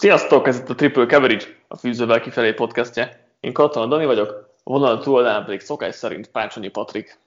[0.00, 3.26] Sziasztok, ez itt a Triple Coverage, a Fűzővel kifelé podcastje.
[3.40, 4.28] Én Katona Dani vagyok,
[4.64, 7.18] a vonal túloldalán pedig szokás szerint Pácsonyi Patrik.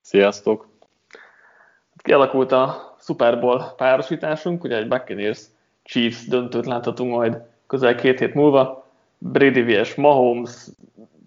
[0.00, 0.68] Sziasztok!
[1.96, 5.40] Kialakult a Super Bowl párosításunk, ugye egy Buccaneers
[5.82, 8.86] Chiefs döntőt láthatunk majd közel két hét múlva.
[9.18, 9.94] Brady vs.
[9.94, 10.66] Mahomes,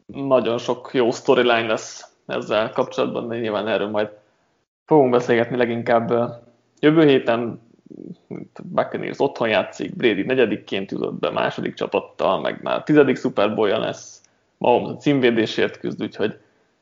[0.05, 4.09] nagyon sok jó storyline lesz ezzel kapcsolatban, de nyilván erről majd
[4.85, 6.13] fogunk beszélgetni leginkább
[6.79, 7.68] jövő héten,
[8.63, 14.21] Buccaneers otthon játszik, Brady negyedikként jutott be második csapattal, meg már tizedik Super bowl lesz,
[14.59, 16.39] Mahomes a címvédésért küzd, úgyhogy,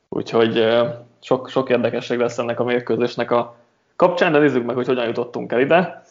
[0.09, 0.67] úgyhogy
[1.21, 3.55] sok, sok érdekesség lesz ennek a mérkőzésnek a
[3.95, 6.03] kapcsán, de nézzük meg, hogy hogyan jutottunk el ide.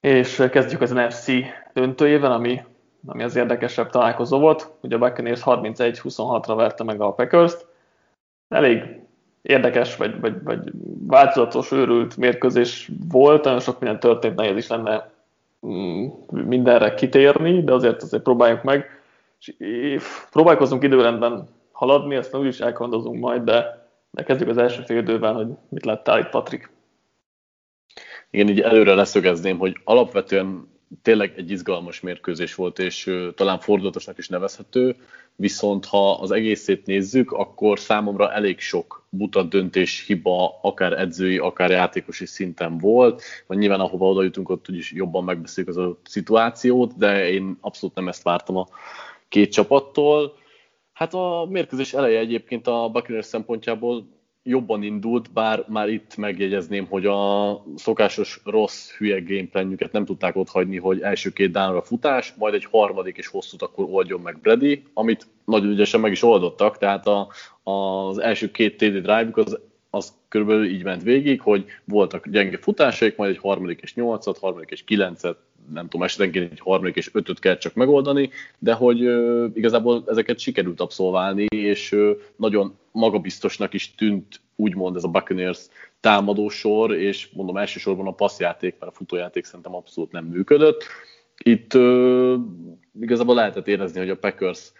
[0.00, 1.26] És kezdjük az NFC
[1.72, 2.62] döntőjével, ami,
[3.06, 4.72] ami az érdekesebb találkozó volt.
[4.80, 7.66] Ugye a Buccaneers 31-26-ra verte meg a Packers-t.
[8.48, 8.99] Elég
[9.42, 10.70] érdekes, vagy, vagy, vagy
[11.06, 15.10] változatos, őrült mérkőzés volt, nagyon sok minden történt, nehéz is lenne
[15.66, 19.02] mm, mindenre kitérni, de azért azért próbáljuk meg.
[19.58, 25.34] És próbálkozunk időrendben haladni, ezt úgyis elkondozunk majd, de, de kezdjük az első fél időben,
[25.34, 26.70] hogy mit láttál itt, Patrik.
[28.30, 30.68] Igen, így előre leszögezném, hogy alapvetően
[31.02, 34.96] tényleg egy izgalmas mérkőzés volt, és talán fordulatosnak is nevezhető,
[35.36, 41.70] viszont ha az egészét nézzük, akkor számomra elég sok buta döntés, hiba, akár edzői, akár
[41.70, 46.96] játékosi szinten volt, vagy nyilván ahova oda jutunk, ott úgyis jobban megbeszéljük az a szituációt,
[46.96, 48.66] de én abszolút nem ezt vártam a
[49.28, 50.36] két csapattól.
[50.92, 54.08] Hát a mérkőzés eleje egyébként a Buccaneers szempontjából
[54.42, 60.48] jobban indult, bár már itt megjegyezném, hogy a szokásos rossz, hülye gameplanjüket nem tudták ott
[60.48, 64.82] hagyni, hogy első két dánra futás, majd egy harmadik és hosszút akkor oldjon meg Brady,
[64.94, 67.28] amit nagyon ügyesen meg is oldottak, tehát a,
[67.62, 69.58] az első két TD drive az,
[69.90, 74.70] az körülbelül így ment végig, hogy voltak gyenge futásaik, majd egy harmadik és nyolcat, harmadik
[74.70, 75.36] és kilencet,
[75.72, 79.00] nem tudom, esetenként egy harmadik és ötöt kell csak megoldani, de hogy
[79.54, 85.66] igazából ezeket sikerült abszolválni, és ö, nagyon magabiztosnak is tűnt úgymond ez a Buccaneers
[86.00, 90.84] támadósor, és mondom elsősorban a passzjáték, mert a futójáték szerintem abszolút nem működött.
[91.44, 91.72] Itt
[93.00, 94.72] igazából lehetett érezni, hogy a Packers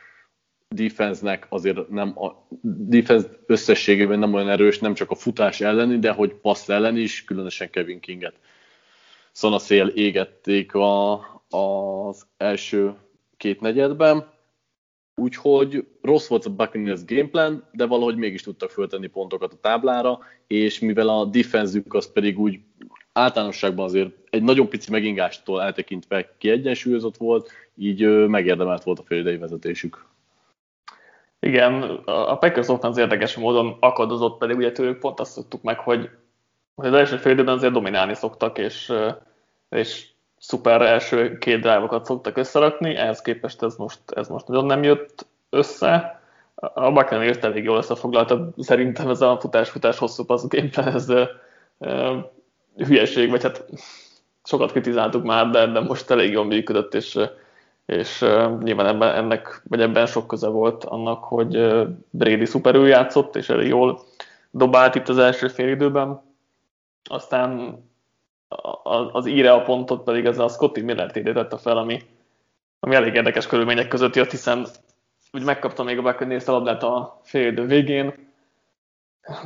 [0.69, 6.11] defense-nek azért nem a defense összességében nem olyan erős, nem csak a futás elleni, de
[6.11, 8.35] hogy passz ellen is, különösen Kevin Kinget
[9.33, 11.15] szanaszél égették a,
[11.49, 12.95] az első
[13.37, 14.31] két negyedben.
[15.15, 20.79] Úgyhogy rossz volt a Buccaneers gameplan, de valahogy mégis tudtak föltenni pontokat a táblára, és
[20.79, 22.61] mivel a defenzük az pedig úgy
[23.13, 30.09] általánosságban azért egy nagyon pici megingástól eltekintve kiegyensúlyozott volt, így megérdemelt volt a félidei vezetésük.
[31.41, 36.11] Igen, a Packers offense érdekes módon akadozott, pedig ugye tőlük pont azt tudtuk meg, hogy,
[36.85, 38.93] az első fél időben azért dominálni szoktak, és,
[39.69, 40.07] és
[40.39, 45.27] szuper első két drive szoktak összerakni, ehhez képest ez most, ez most nagyon nem jött
[45.51, 46.21] össze.
[46.55, 51.09] A Buccaneers elég jól összefoglalta, szerintem ez a futás-futás hosszú passz gameplan, ez
[51.79, 52.17] uh,
[52.77, 53.65] hülyeség, vagy hát
[54.45, 57.19] sokat kritizáltuk már, de, de most elég jól működött, és,
[57.87, 61.75] és uh, nyilván ebben, ennek, vagy ebben sok köze volt annak, hogy
[62.11, 64.01] Brady szuperül játszott, és elég jól
[64.51, 66.21] dobált itt az első fél időben.
[67.05, 67.78] Aztán
[69.12, 72.00] az íre a pontot pedig ez a Scotty Miller tette fel, ami,
[72.81, 74.66] ami elég érdekes körülmények között jött, hiszen
[75.33, 78.28] úgy megkapta még a Buccaneers a labdát a fél idő végén,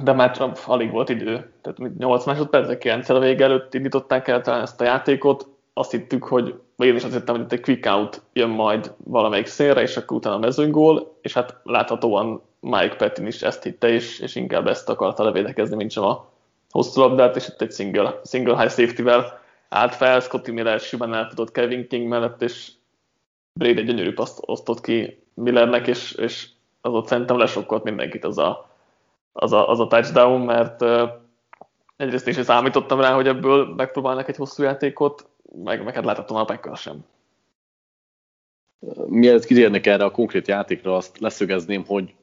[0.02, 1.52] de már csak alig volt idő.
[1.62, 5.48] Tehát 8 másodpercek, 9 a vége előtt indították el talán ezt a játékot.
[5.72, 8.94] Azt hittük, hogy, vagy én is azt hittem, hogy itt egy quick out jön majd
[9.04, 14.20] valamelyik szélre, és akkor utána mezőnygól, és hát láthatóan Mike Pettin is ezt hitte, és,
[14.20, 16.32] és inkább ezt akarta levédekezni, mint sem a
[16.74, 21.50] hosszú labdát, és itt egy single, single high safety-vel állt fel, Scotty Miller simán elfutott
[21.50, 22.70] Kevin King mellett, és
[23.52, 26.48] Brady egy gyönyörű paszt osztott ki Millernek, és, és
[26.80, 28.70] az ott szerintem lesokkolt mindenkit az a,
[29.32, 31.10] az a, az a touchdown, mert uh,
[31.96, 35.28] egyrészt is számítottam rá, hogy ebből megpróbálnak egy hosszú játékot,
[35.64, 37.04] meg, meg hát láthatom a Packers sem.
[39.06, 42.14] Mielőtt kitérnek erre a konkrét játékra, azt leszögezném, hogy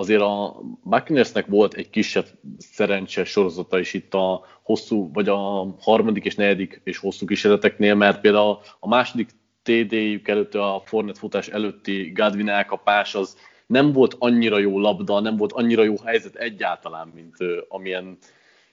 [0.00, 2.26] azért a Buccaneersnek volt egy kisebb
[2.58, 8.20] szerencse sorozata is itt a hosszú, vagy a harmadik és negyedik és hosszú kísérleteknél, mert
[8.20, 9.30] például a második
[9.62, 13.36] TD-jük előtt, a Fornet futás előtti Godwin elkapás az
[13.66, 17.36] nem volt annyira jó labda, nem volt annyira jó helyzet egyáltalán, mint
[17.68, 18.18] amilyen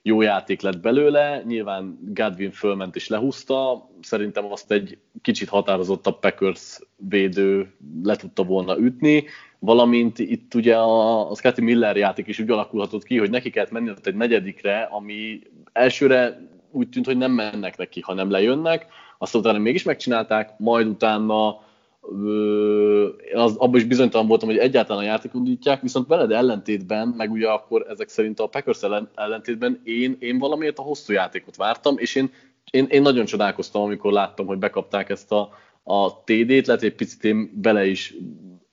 [0.02, 1.44] jó játék lett belőle.
[1.46, 8.78] Nyilván Godwin fölment és lehúzta, szerintem azt egy kicsit határozottabb Packers védő le tudta volna
[8.78, 9.26] ütni,
[9.60, 13.72] valamint itt ugye a, a Scotty Miller játék is úgy alakulhatott ki, hogy neki kellett
[13.72, 15.40] menni ott egy negyedikre, ami
[15.74, 18.86] elsőre úgy tűnt, hogy nem mennek neki, hanem lejönnek,
[19.18, 21.66] azt utána mégis megcsinálták, majd utána
[23.34, 27.48] az, abban is bizonytalan voltam, hogy egyáltalán a játékot indítják, viszont veled ellentétben, meg ugye
[27.48, 28.80] akkor ezek szerint a Packers
[29.16, 32.32] ellentétben én, én valamiért a hosszú játékot vártam, és én,
[32.72, 35.50] én, én nagyon csodálkoztam, amikor láttam, hogy bekapták ezt a,
[35.84, 38.14] a TD-t, lehet, hogy egy picit én bele is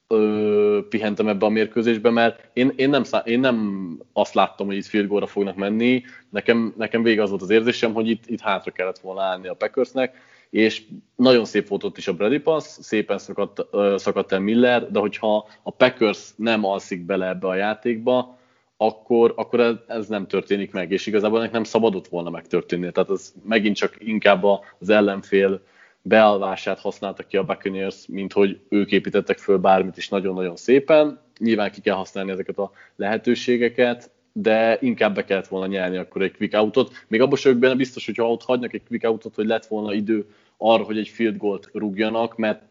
[0.06, 4.77] ö, pihentem ebbe a mérkőzésbe, mert én, én, nem, szá- én nem azt láttam, hogy
[4.77, 8.41] itt field goal fognak menni, nekem, nekem végig az volt az érzésem, hogy itt, itt
[8.41, 10.17] hátra kellett volna állni a Packersnek,
[10.51, 10.83] és
[11.17, 13.67] nagyon szép volt ott is a Brady Pass, szépen szakadt,
[13.97, 18.39] szakadt el Miller, de hogyha a Packers nem alszik bele ebbe a játékba,
[18.77, 22.93] akkor, akkor ez, ez nem történik meg, és igazából ennek nem szabadott volna megtörténni.
[22.93, 24.45] Tehát ez megint csak inkább
[24.79, 25.61] az ellenfél
[26.06, 31.21] bealvását használta ki a Buccaneers, mint hogy ők építettek föl bármit is nagyon-nagyon szépen.
[31.39, 36.37] Nyilván ki kell használni ezeket a lehetőségeket, de inkább be kellett volna nyerni akkor egy
[36.37, 36.93] quick outot.
[37.09, 40.27] Még abban sem benne biztos, hogyha ott hagynak egy quick outot, hogy lett volna idő
[40.56, 42.62] arra, hogy egy field goalt rúgjanak, mert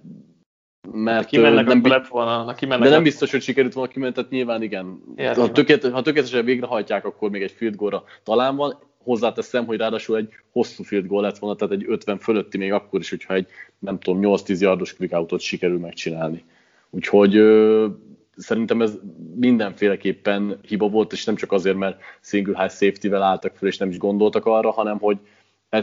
[0.92, 4.62] mert kimennek, nem, lett volna, kimennek, de nem biztos, hogy sikerült volna kimenni, tehát nyilván
[4.62, 5.04] igen.
[5.16, 8.80] Ja, ha, tökélet, ha tökéletesen végrehajtják, akkor még egy field goalra talán van.
[9.04, 13.00] Hozzáteszem, hogy ráadásul egy hosszú field goal lett volna, tehát egy 50 fölötti még akkor
[13.00, 13.48] is, hogyha egy
[13.80, 16.44] nem tudom, 8-10 yardos quick outot sikerül megcsinálni.
[16.90, 17.88] Úgyhogy ö,
[18.36, 19.00] szerintem ez
[19.36, 23.90] mindenféleképpen hiba volt, és nem csak azért, mert single high safety-vel álltak fel, és nem
[23.90, 25.18] is gondoltak arra, hanem hogy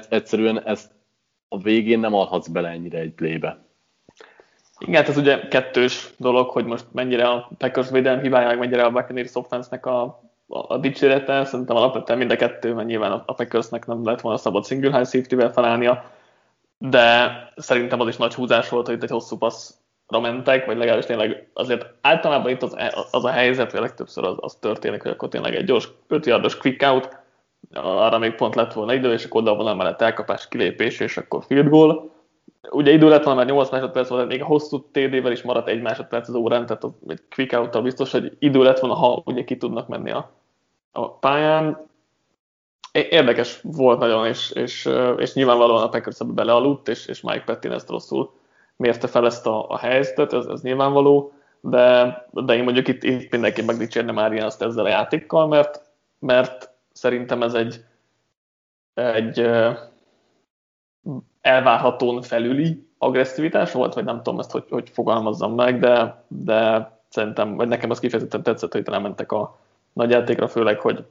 [0.09, 0.91] egyszerűen ezt
[1.49, 3.65] a végén nem alhatsz bele ennyire egy playbe.
[4.79, 8.85] Igen, hát ez ugye kettős dolog, hogy most mennyire a Packers védelem hibája, meg mennyire
[8.85, 11.45] a Buccaneers offense-nek a, a, a dicsérete.
[11.45, 15.09] Szerintem alapvetően mind a kettő, mert nyilván a Packersnek nem lett volna szabad single high
[15.09, 16.05] safety-vel felállnia,
[16.79, 21.07] de szerintem az is nagy húzás volt, hogy itt egy hosszú passzra mentek, vagy legalábbis
[21.07, 22.77] tényleg azért általában itt az,
[23.11, 26.57] az a helyzet, vagy legtöbbször az, az történik, hogy akkor tényleg egy gyors 5 yardos
[26.57, 27.19] quick out,
[27.75, 31.45] arra még pont lett volna idő, és akkor oda volna mellett elkapás, kilépés, és akkor
[31.45, 32.11] field goal.
[32.71, 35.83] Ugye idő lett volna, mert 8 másodperc volt, még a hosszú TD-vel is maradt egy
[35.83, 39.57] másodperc az órán, tehát egy quick out biztos, hogy idő lett volna, ha ugye ki
[39.57, 40.31] tudnak menni a,
[40.93, 41.89] a pályán.
[42.93, 47.89] Érdekes volt nagyon, és, és, és nyilvánvalóan a Packers belealudt, és, és Mike Pettin ezt
[47.89, 48.33] rosszul
[48.77, 53.31] mérte fel ezt a, a helyzetet, ez, ez nyilvánvaló, de, de én mondjuk itt, itt
[53.31, 55.83] mindenki megdicsérne már ilyen azt ezzel a játékkal, mert,
[56.19, 57.85] mert Szerintem ez egy,
[58.95, 59.51] egy
[61.41, 67.57] elvárhatón felüli agresszivitás volt, vagy nem tudom ezt, hogy, hogy fogalmazzam meg, de, de szerintem,
[67.57, 69.59] vagy nekem az kifejezetten tetszett, hogy talán mentek a
[69.93, 71.05] nagy játékra, főleg, hogy,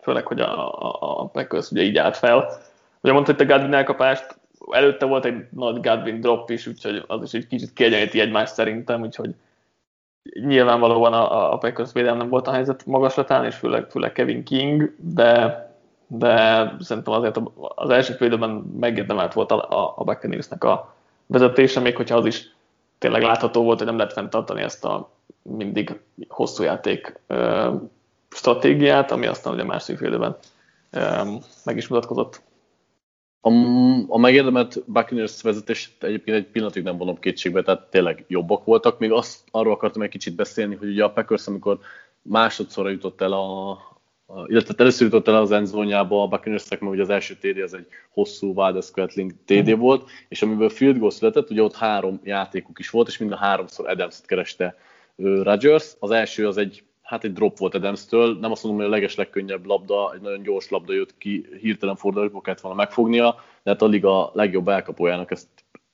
[0.00, 2.48] főleg, hogy a, a, a Packers ugye így állt fel.
[3.00, 4.38] Ugye mondta, hogy a Godwin elkapást,
[4.70, 9.00] előtte volt egy nagy Godwin drop is, úgyhogy az is egy kicsit kiegyeníti egymást szerintem,
[9.00, 9.34] úgyhogy
[10.32, 15.66] nyilvánvalóan a, a Packers védelem volt a helyzet magaslatán, és főleg, főleg Kevin King, de,
[16.06, 17.40] de szerintem azért
[17.74, 18.50] az első félidőben
[18.80, 20.94] megérdemelt volt a, a Buccaneersnek a
[21.26, 22.54] vezetése, még hogyha az is
[22.98, 25.10] tényleg látható volt, hogy nem lehet fenntartani ezt a
[25.42, 27.20] mindig hosszú játék
[28.38, 30.36] stratégiát, ami aztán ugye a másik félidőben
[31.64, 32.42] meg is mutatkozott.
[33.40, 33.50] A,
[34.08, 38.98] a megérdemelt Buccaneers vezetést egyébként egy pillanatig nem vonom kétségbe, tehát tényleg jobbak voltak.
[38.98, 41.78] Még azt arról akartam egy kicsit beszélni, hogy ugye a Packers, amikor
[42.22, 47.02] másodszorra jutott el a, a illetve először jutott el az endzónjába a Buccaneersnek, mert ugye
[47.02, 49.78] az első TD az egy hosszú Wilder Scratling TD mm.
[49.78, 53.36] volt, és amiből field goal született, ugye ott három játékuk is volt, és mind a
[53.36, 54.76] háromszor Adams-t kereste
[55.16, 55.96] Rodgers.
[55.98, 59.14] Az első az egy hát egy drop volt Adams-től, nem azt mondom, hogy a leges
[59.14, 63.82] legkönnyebb labda, egy nagyon gyors labda jött ki, hirtelen fordulásból kellett volna megfognia, de hát
[63.82, 65.46] a liga legjobb elkapójának ezt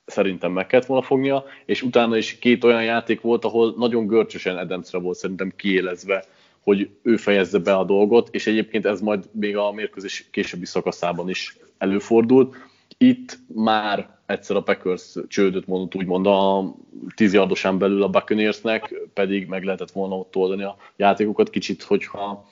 [0.05, 4.57] szerintem meg kellett volna fognia, és utána is két olyan játék volt, ahol nagyon görcsösen
[4.57, 6.25] Adamsre volt szerintem kiélezve,
[6.63, 11.29] hogy ő fejezze be a dolgot, és egyébként ez majd még a mérkőzés későbbi szakaszában
[11.29, 12.55] is előfordult.
[12.97, 16.73] Itt már egyszer a Packers csődöt mondott úgymond a
[17.15, 22.47] 10 yardosán belül a Buccaneersnek, pedig meg lehetett volna ott oldani a játékokat kicsit, hogyha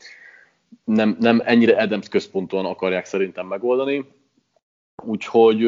[0.84, 4.06] nem, nem ennyire Adams központon akarják szerintem megoldani.
[5.06, 5.60] Úgyhogy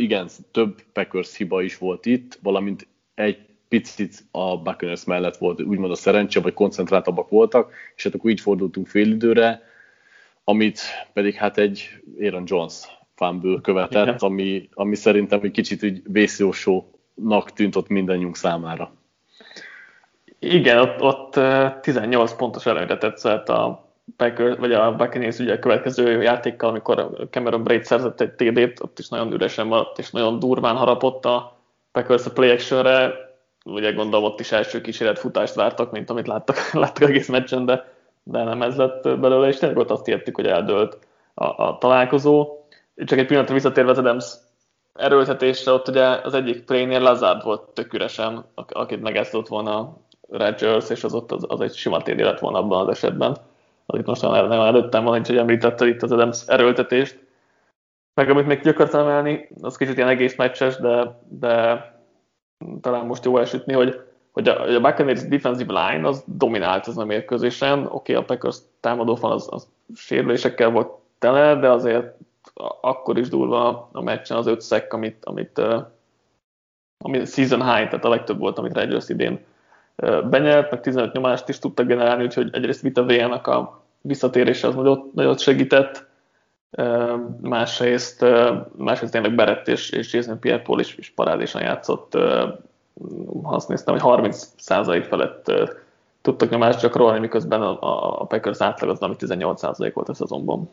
[0.00, 5.90] igen, több Packers hiba is volt itt, valamint egy picit a Buccaneers mellett volt úgymond
[5.90, 9.62] a szerencse, vagy koncentráltabbak voltak, és hát akkor így fordultunk fél időre,
[10.44, 10.80] amit
[11.12, 11.88] pedig hát egy
[12.20, 14.16] Aaron Jones fumble követett, Igen.
[14.18, 18.92] ami, ami szerintem egy kicsit úgy vészjósónak tűnt ott mindannyiunk számára.
[20.38, 21.40] Igen, ott, ott
[21.82, 27.62] 18 pontos előre tetszett a Packers, vagy a Buccaneers ugye a következő játékkal, amikor Cameron
[27.62, 31.56] Braid szerzett egy TD-t, ott is nagyon üresen maradt, és nagyon durván harapott a
[31.92, 33.12] Packers a play actionre,
[33.64, 37.92] ugye gondolom ott is első kísérlet futást vártak, mint amit láttak, láttak egész meccsen, de,
[38.22, 40.98] de nem ez lett belőle, és tényleg ott azt értük, hogy eldőlt
[41.34, 42.59] a, a találkozó
[43.04, 44.34] csak egy pillanatra visszatérve az Adams
[44.94, 49.96] erőltetésre, ott ugye az egyik playnél Lazard volt tök üresen, akit megesztott volna
[50.28, 53.36] Rodgers, és az ott az, az egy sima téli lett volna abban az esetben.
[53.86, 57.18] Az itt most nem előttem van, hogy említette itt az Adams erőltetést.
[58.14, 61.84] Meg amit még ki emelni, az kicsit ilyen egész meccses, de, de
[62.80, 64.00] talán most jó elsütni, hogy,
[64.32, 67.78] hogy a, a Buccaneers defensive line az dominált ezen a mérkőzésen.
[67.78, 72.14] Oké, okay, a Packers támadó fal az, az sérülésekkel volt tele, de azért
[72.80, 75.62] akkor is durva a meccsen az öt szek, amit, amit,
[76.98, 79.44] ami season high, tehát a legtöbb volt, amit Rodgers idén
[80.30, 85.14] benyert, meg 15 nyomást is tudtak generálni, úgyhogy egyrészt Vita V-nak a visszatérése az nagyot,
[85.14, 86.08] nagyot segített,
[87.40, 88.24] másrészt,
[88.76, 92.18] másrészt tényleg Berett és, és Jason Pierre-Paul is, is parádésan játszott,
[93.42, 95.52] azt néztem, hogy 30% felett
[96.20, 97.78] tudtak nyomást gyakorolni, miközben a,
[98.20, 100.68] a, Packers átlag az, ami 18% volt a szezonban.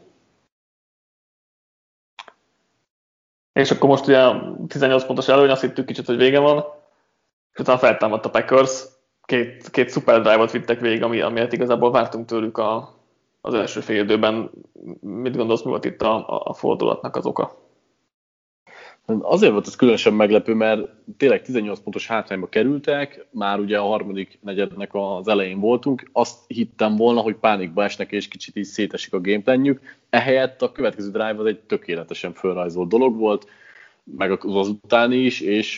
[3.57, 4.31] És akkor most ugye
[4.67, 6.65] 18 pontos előny, azt hittük kicsit, hogy vége van,
[7.53, 8.83] és utána feltámadt a Packers,
[9.21, 12.93] két, két szuper drive-ot vittek végig, ami, amiért igazából vártunk tőlük a,
[13.41, 14.51] az első fél időben.
[15.01, 17.55] Mit gondolsz, mi volt itt a, a fordulatnak az oka?
[19.21, 24.39] Azért volt ez különösen meglepő, mert tényleg 18 pontos hátrányba kerültek, már ugye a harmadik
[24.41, 29.21] negyednek az elején voltunk, azt hittem volna, hogy pánikba esnek és kicsit így szétesik a
[29.21, 33.47] gameplanjük, ehelyett a következő drive az egy tökéletesen felrajzolt dolog volt,
[34.15, 35.75] meg az utáni is, és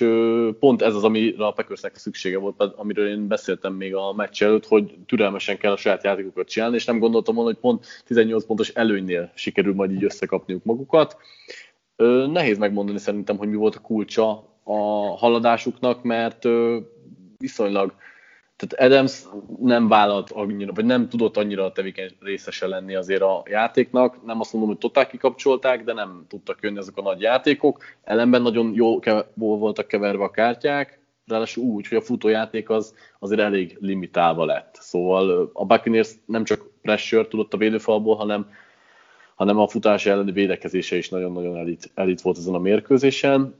[0.59, 4.67] pont ez az, amire a Packersnek szüksége volt, amiről én beszéltem még a meccs előtt,
[4.67, 8.69] hogy türelmesen kell a saját játékokat csinálni, és nem gondoltam volna, hogy pont 18 pontos
[8.69, 11.17] előnynél sikerül majd így összekapniuk magukat.
[12.31, 14.77] Nehéz megmondani szerintem, hogy mi volt a kulcsa a
[15.17, 16.45] haladásuknak, mert
[17.37, 17.93] viszonylag
[18.59, 19.23] tehát Adams
[19.59, 24.25] nem vállalt annyira, vagy nem tudott annyira tevékeny részese lenni azért a játéknak.
[24.25, 27.83] Nem azt mondom, hogy totál kikapcsolták, de nem tudtak jönni ezek a nagy játékok.
[28.03, 28.99] Ellenben nagyon jó
[29.35, 34.77] voltak keverve a kártyák, ráadásul úgy, hogy a futójáték az azért elég limitálva lett.
[34.79, 38.49] Szóval a Buccaneers nem csak pressure tudott a védőfalból, hanem
[39.39, 43.55] hanem a futás elleni védekezése is nagyon-nagyon elit, elit volt ezen a mérkőzésen.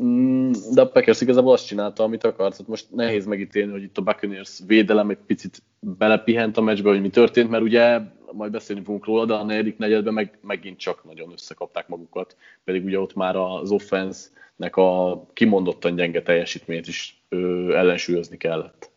[0.00, 2.50] Mm, de a Packers igazából azt csinálta, amit akart.
[2.50, 7.00] Tehát most nehéz megítélni, hogy itt a Buccaneers védelem egy picit belepihent a meccsbe, hogy
[7.00, 8.00] mi történt, mert ugye
[8.32, 12.84] majd beszélni fogunk róla, de a negyedik negyedben meg, megint csak nagyon összekapták magukat, pedig
[12.84, 18.89] ugye ott már az offense-nek a kimondottan gyenge teljesítményt is ö, ellensúlyozni kellett.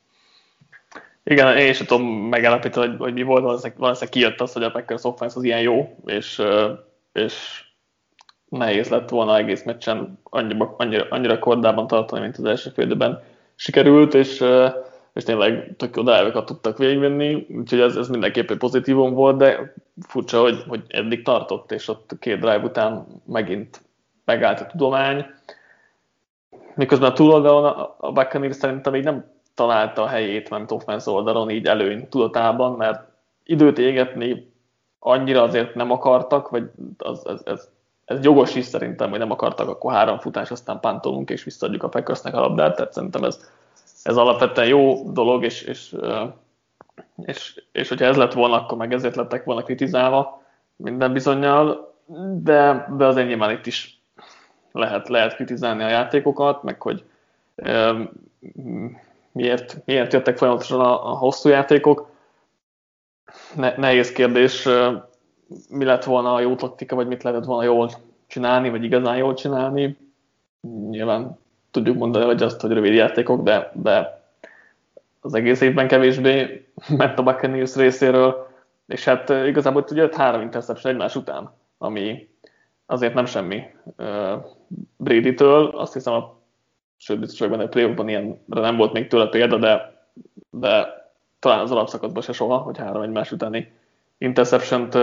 [1.23, 4.71] Igen, én sem tudom megállapítani, hogy, hogy mi volt, valószínűleg, valószínűleg kijött az, hogy a
[4.71, 6.41] Packers offense az ilyen jó, és,
[7.13, 7.63] és
[8.49, 13.23] nehéz lett volna egész meccsen annyira, annyira, annyira kordában tartani, mint az első félidőben
[13.55, 14.43] sikerült, és,
[15.13, 19.73] és tényleg tök jó drive tudtak végigvenni, úgyhogy ez, ez mindenképpen pozitívum volt, de
[20.07, 23.81] furcsa, hogy, hogy eddig tartott, és ott két drive után megint
[24.25, 25.25] megállt a tudomány.
[26.75, 27.65] Miközben a túloldalon
[27.97, 33.07] a Buccaneers szerintem így nem találta a helyét ment offense oldalon így előny tudatában, mert
[33.43, 34.51] időt égetni
[34.99, 37.69] annyira azért nem akartak, vagy az, ez, ez,
[38.05, 41.89] ez jogos is szerintem, hogy nem akartak, akkor három futás, aztán pántolunk és visszaadjuk a
[41.89, 43.51] Packersnek a labdát, tehát szerintem ez,
[44.03, 45.95] ez alapvetően jó dolog, és, és,
[47.25, 50.41] és, és hogyha ez lett volna, akkor meg ezért lettek volna kritizálva
[50.75, 51.93] minden bizonyal,
[52.43, 54.01] de, de azért nyilván itt is
[54.71, 57.03] lehet, lehet kritizálni a játékokat, meg hogy
[59.33, 62.09] miért, miért jöttek folyamatosan a, a hosszú játékok.
[63.55, 64.67] Ne, nehéz kérdés,
[65.69, 67.89] mi lett volna a jó taktika, vagy mit lehetett volna jól
[68.27, 69.97] csinálni, vagy igazán jól csinálni.
[70.89, 71.39] Nyilván
[71.71, 74.23] tudjuk mondani, hogy azt, hogy rövid játékok, de, de
[75.21, 76.65] az egész évben kevésbé
[76.97, 78.47] ment a Buccaneers részéről,
[78.87, 82.29] és hát igazából ugye három interception egymás után, ami
[82.85, 83.63] azért nem semmi
[84.97, 86.41] Brady-től, azt hiszem a
[87.03, 90.03] sőt biztos vagyok benne, hogy playoffban ilyenre nem volt még tőle példa, de,
[90.49, 91.01] de
[91.39, 93.71] talán az alapszakaszban se soha, hogy három egymás utáni
[94.17, 94.97] interception-t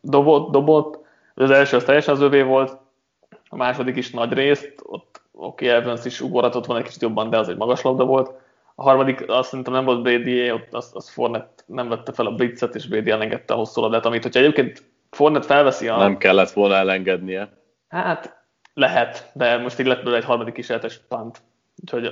[0.00, 1.04] dobott, dobott.
[1.34, 2.76] Az első az teljesen az övé volt,
[3.48, 7.30] a második is nagy részt, ott oké, okay, Evans is ugorhatott volna egy kicsit jobban,
[7.30, 8.32] de az egy magas labda volt.
[8.74, 12.34] A harmadik azt szerintem nem volt Brady, ott az, az Fornet nem vette fel a
[12.34, 15.96] blitzet, és Brady elengedte a hosszú labdát, amit hogyha egyébként Fornet felveszi a...
[15.96, 17.48] Nem kellett volna elengednie.
[17.88, 18.45] Hát
[18.76, 21.42] lehet, de most így lett belőle egy harmadik kísérletes pant.
[21.82, 22.10] Úgyhogy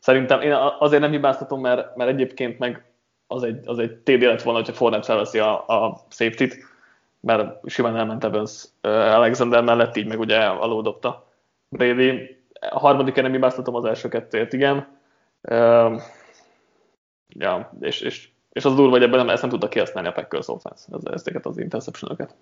[0.00, 2.84] szerintem én azért nem hibáztatom, mert, mert egyébként meg
[3.26, 6.56] az egy, az egy TD lett volna, hogyha Fornet felveszi a, a safety-t,
[7.20, 11.26] mert simán elment Evans Alexander mellett, így meg ugye alódobta
[11.68, 12.36] Brady.
[12.70, 14.86] A harmadik nem hibáztatom az első kettőt, igen.
[15.42, 16.02] Uh,
[17.28, 20.48] ja, és, és, és az durva, hogy ebben nem, ezt nem tudta kihasználni a Packers
[20.48, 22.34] offense, ezeket az interception -öket.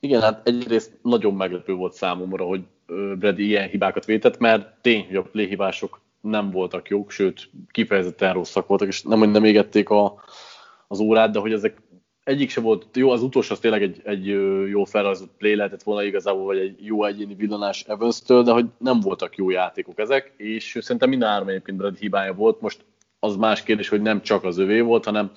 [0.00, 2.62] Igen, hát egyrészt nagyon meglepő volt számomra, hogy
[3.18, 5.56] Brady ilyen hibákat vétett, mert tény, hogy a play
[6.20, 10.22] nem voltak jók, sőt, kifejezetten rosszak voltak, és nem, hogy nem égették a,
[10.88, 11.82] az órát, de hogy ezek
[12.24, 14.26] egyik se volt jó, az utolsó az tényleg egy, egy
[14.68, 19.00] jó felrajzolt play lehetett volna igazából, vagy egy jó egyéni villanás Evans-től, de hogy nem
[19.00, 22.60] voltak jó játékok ezek, és szerintem minden három egyébként Brad hibája volt.
[22.60, 22.84] Most
[23.20, 25.30] az más kérdés, hogy nem csak az övé volt, hanem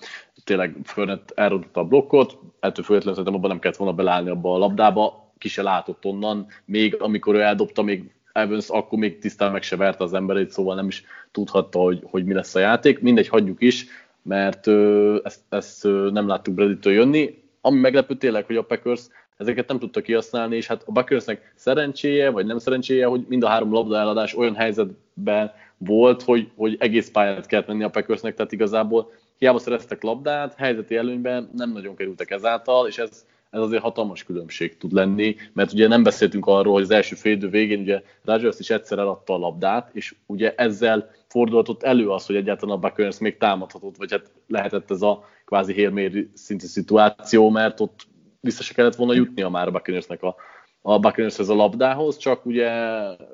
[0.43, 4.57] tényleg Fölnet elrontotta a blokkot, ettől függetlenül szerintem abban nem kellett volna belállni abba a
[4.57, 9.63] labdába, ki se látott onnan, még amikor ő eldobta, még Evans akkor még tisztán meg
[9.63, 12.99] se verte az emberét, szóval nem is tudhatta, hogy, hogy mi lesz a játék.
[12.99, 13.85] Mindegy, hagyjuk is,
[14.21, 17.43] mert ö, ezt, ezt ö, nem láttuk Brady-től jönni.
[17.61, 19.01] Ami meglepő tényleg, hogy a Packers
[19.39, 23.47] ezeket nem tudta kihasználni, és hát a Buccaneersnek szerencséje, vagy nem szerencséje, hogy mind a
[23.47, 28.51] három labda eladás olyan helyzetben volt, hogy, hogy egész pályát kellett menni a Packersnek, tehát
[28.51, 34.23] igazából hiába szereztek labdát, helyzeti előnyben nem nagyon kerültek ezáltal, és ez, ez azért hatalmas
[34.23, 38.59] különbség tud lenni, mert ugye nem beszéltünk arról, hogy az első félidő végén ugye Rodgers
[38.59, 43.19] is egyszer eladta a labdát, és ugye ezzel fordulhatott elő az, hogy egyáltalán a Buccaneers
[43.19, 48.07] még támadhatott, vagy hát lehetett ez a kvázi hélmér szintű szituáció, mert ott
[48.39, 50.35] vissza se kellett volna jutnia már a Buccaneersnek a,
[50.81, 52.71] a Buccaneershez a labdához, csak ugye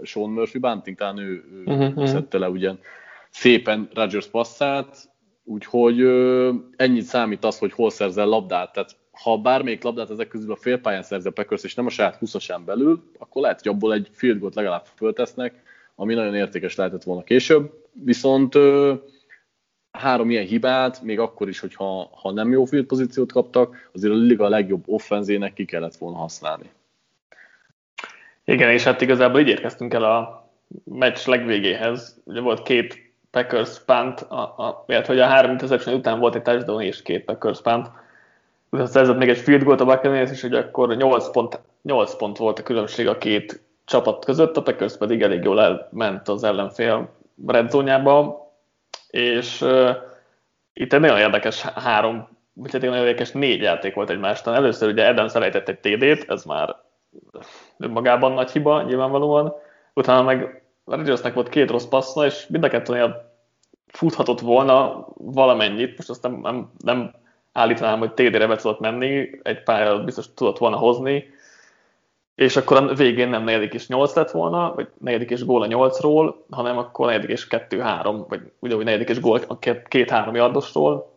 [0.04, 2.06] Sean Murphy Bunting, talán ő, ő uh-huh.
[2.06, 2.80] szedte le ugyan
[3.30, 5.10] szépen Rodgers passzát,
[5.44, 10.52] úgyhogy ö, ennyit számít az, hogy hol szerzel labdát, tehát ha bármelyik labdát ezek közül
[10.52, 13.94] a félpályán szerzi a Packers, és nem a saját 20-asán belül, akkor lehet, hogy abból
[13.94, 15.64] egy field goal legalább föltesznek,
[15.96, 17.72] ami nagyon értékes lehetett volna később.
[17.92, 18.94] Viszont ö,
[19.98, 24.18] három ilyen hibát, még akkor is, hogyha ha nem jó field pozíciót kaptak, azért a
[24.18, 26.70] liga legjobb offenzének ki kellett volna használni.
[28.44, 30.50] Igen, és hát igazából így érkeztünk el a
[30.84, 32.22] meccs legvégéhez.
[32.24, 36.82] Ugye volt két Packers punt, a, a, hogy a három interception után volt egy touchdown
[36.82, 37.90] és két Packers punt.
[38.70, 42.38] Utána szerzett még egy field goal a Buccaneers, és hogy akkor 8 pont, 8 pont
[42.38, 47.10] volt a különbség a két csapat között, a Packers pedig elég jól elment az ellenfél
[47.48, 48.45] redzónyába,
[49.16, 49.96] és uh,
[50.74, 54.54] itt egy nagyon érdekes három, vagy hát egy nagyon érdekes négy játék volt egymástan.
[54.54, 56.76] Először ugye Adams elejtett egy TD-t, ez már
[57.78, 59.54] önmagában nagy hiba, nyilvánvalóan.
[59.94, 63.34] Utána meg Rodgersnek volt két rossz passza, és mind a kettőnél
[63.88, 67.14] futhatott volna valamennyit, most azt nem, nem, nem
[67.52, 71.34] állítanám, hogy TD-re be tudott menni, egy pálya biztos tudott volna hozni,
[72.36, 75.66] és akkor a végén nem negyedik és nyolc lett volna, vagy negyedik és gól a
[75.66, 81.14] nyolcról, hanem akkor negyedik és kettő-három, vagy ugyanúgy negyedik és gól a két-három yardosról,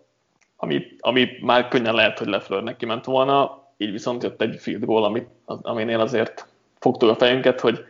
[0.57, 5.05] ami, ami már könnyen lehet, hogy Leflörnek kiment volna, így viszont jött egy field goal,
[5.05, 6.47] amit, aminél azért
[6.79, 7.85] fogtuk a fejünket, hogy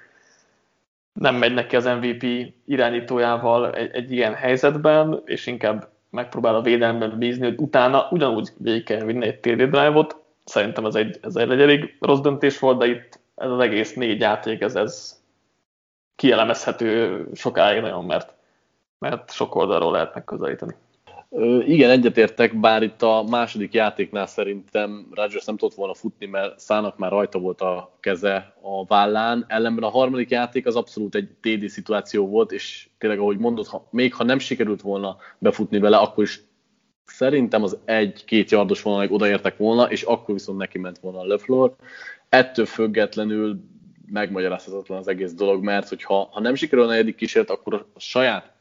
[1.13, 7.19] nem megy neki az MVP irányítójával egy, egy ilyen helyzetben, és inkább megpróbál a védelemben
[7.19, 10.17] bízni, hogy utána ugyanúgy végig kell vinni egy TD drive-ot.
[10.45, 14.21] Szerintem ez egy, ez egy elég rossz döntés volt, de itt ez az egész négy
[14.21, 15.23] játék, ez, ez
[16.17, 18.35] kielemezhető sokáig nagyon, mert,
[18.99, 20.75] mert sok oldalról lehet megközelíteni.
[21.67, 26.99] Igen, egyetértek, bár itt a második játéknál szerintem Rodgers nem tudott volna futni, mert Szának
[26.99, 31.69] már rajta volt a keze a vállán, ellenben a harmadik játék az abszolút egy TD
[31.69, 36.25] szituáció volt, és tényleg, ahogy mondod, ha, még ha nem sikerült volna befutni vele, akkor
[36.25, 36.43] is
[37.05, 41.73] szerintem az egy-két yardos volna, odaértek volna, és akkor viszont neki ment volna a LeFleur.
[42.29, 43.61] Ettől függetlenül
[44.07, 48.53] megmagyarázhatatlan az egész dolog, mert hogyha ha nem sikerül a negyedik kísérlet, akkor a saját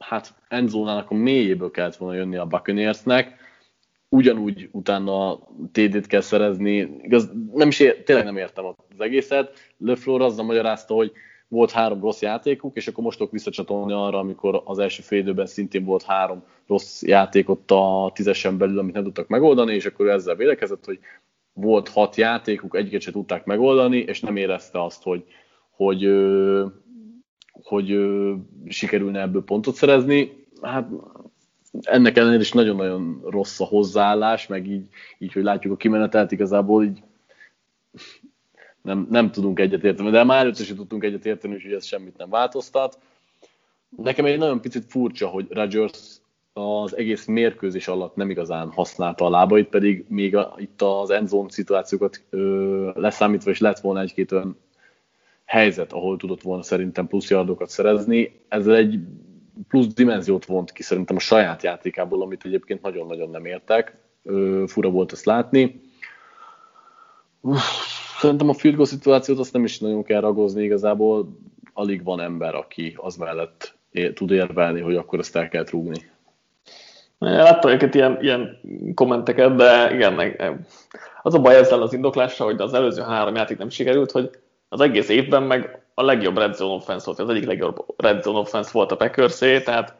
[0.00, 3.38] hát endzónának a mélyéből kellett volna jönni a Buccaneersnek,
[4.08, 5.38] ugyanúgy utána
[5.72, 9.58] TD-t kell szerezni, igaz, nem is ér, tényleg nem értem az egészet.
[9.78, 11.12] LeFleur azzal magyarázta, hogy
[11.48, 15.46] volt három rossz játékuk, és akkor most tudok visszacsatolni arra, amikor az első fél időben
[15.46, 20.08] szintén volt három rossz játék ott a tízesen belül, amit nem tudtak megoldani, és akkor
[20.08, 20.98] ezzel védekezett, hogy
[21.52, 25.24] volt hat játékuk, egyiket se tudták megoldani, és nem érezte azt, hogy,
[25.70, 26.04] hogy
[27.62, 28.34] hogy ö,
[28.68, 30.46] sikerülne ebből pontot szerezni.
[30.62, 30.88] Hát
[31.80, 34.84] ennek ellenére is nagyon-nagyon rossz a hozzáállás, meg így,
[35.18, 37.02] így hogy látjuk a kimenetelt, igazából így
[38.82, 42.98] nem, nem tudunk egyetérteni, de már előtt is tudtunk egyetérteni, úgyhogy ez semmit nem változtat.
[43.96, 46.19] Nekem egy nagyon picit furcsa, hogy Rodgers
[46.52, 51.50] az egész mérkőzés alatt nem igazán használta a lábait, pedig még a, itt az endzone
[51.50, 54.56] szituációkat ö, leszámítva, és lett volna egy-két olyan
[55.44, 58.40] helyzet, ahol tudott volna szerintem plusz yardokat szerezni.
[58.48, 58.98] Ezzel egy
[59.68, 63.96] plusz dimenziót vont ki szerintem a saját játékából, amit egyébként nagyon-nagyon nem értek.
[64.66, 65.80] Fura volt ezt látni.
[68.18, 71.38] Szerintem a field goal szituációt azt nem is nagyon kell ragozni igazából.
[71.72, 73.78] Alig van ember, aki az mellett
[74.14, 76.10] tud érvelni, hogy akkor ezt el kell rúgni.
[77.24, 78.60] Láttam őket ilyen, ilyen
[78.94, 80.58] kommenteket, de igen, meg,
[81.22, 84.30] az a baj ezzel az indoklással, hogy az előző három játék nem sikerült, hogy
[84.68, 88.38] az egész évben meg a legjobb red zone offense volt, az egyik legjobb red zone
[88.38, 89.94] offense volt a packers tehát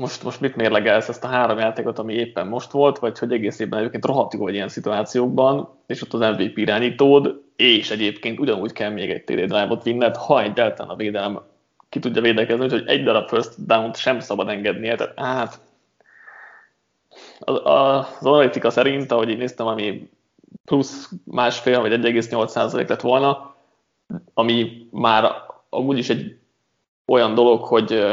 [0.00, 3.58] most, most mit mérlegelsz ezt a három játékot, ami éppen most volt, vagy hogy egész
[3.58, 8.90] évben egyébként rohadt vagy ilyen szituációkban, és ott az MVP irányítód, és egyébként ugyanúgy kell
[8.90, 11.40] még egy TD drive-ot vinned, ha egyáltalán a védelem
[11.88, 15.60] ki tudja védekezni, hogy egy darab first down sem szabad engednie, tehát hát az,
[17.44, 20.10] az analitika szerint, ahogy így néztem, ami
[20.64, 23.54] plusz másfél vagy 1,8% lett volna,
[24.34, 25.32] ami már
[25.68, 26.36] amúgy is egy
[27.06, 28.04] olyan dolog, hogy,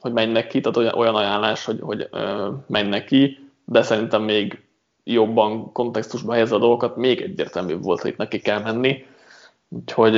[0.00, 2.08] hogy mennek ki, tehát olyan ajánlás, hogy, hogy
[2.66, 4.62] mennek ki, de szerintem még
[5.04, 9.06] jobban kontextusba helyezve a dolgokat, még egyértelműbb volt, hogy itt neki kell menni.
[9.68, 10.14] Úgyhogy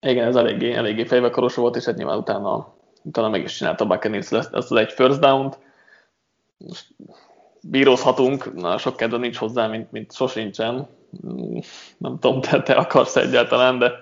[0.00, 3.86] igen, ez eléggé, eléggé fejvekaros volt, és hát nyilván utána, utána meg is csinálta a
[3.86, 5.58] Buccaneers ezt, ezt az egy first down-t.
[7.70, 10.88] Bírozhatunk, na, sok kedve nincs hozzá, mint, mint sosincsen.
[11.98, 13.92] Nem tudom, te, te akarsz egyáltalán, de,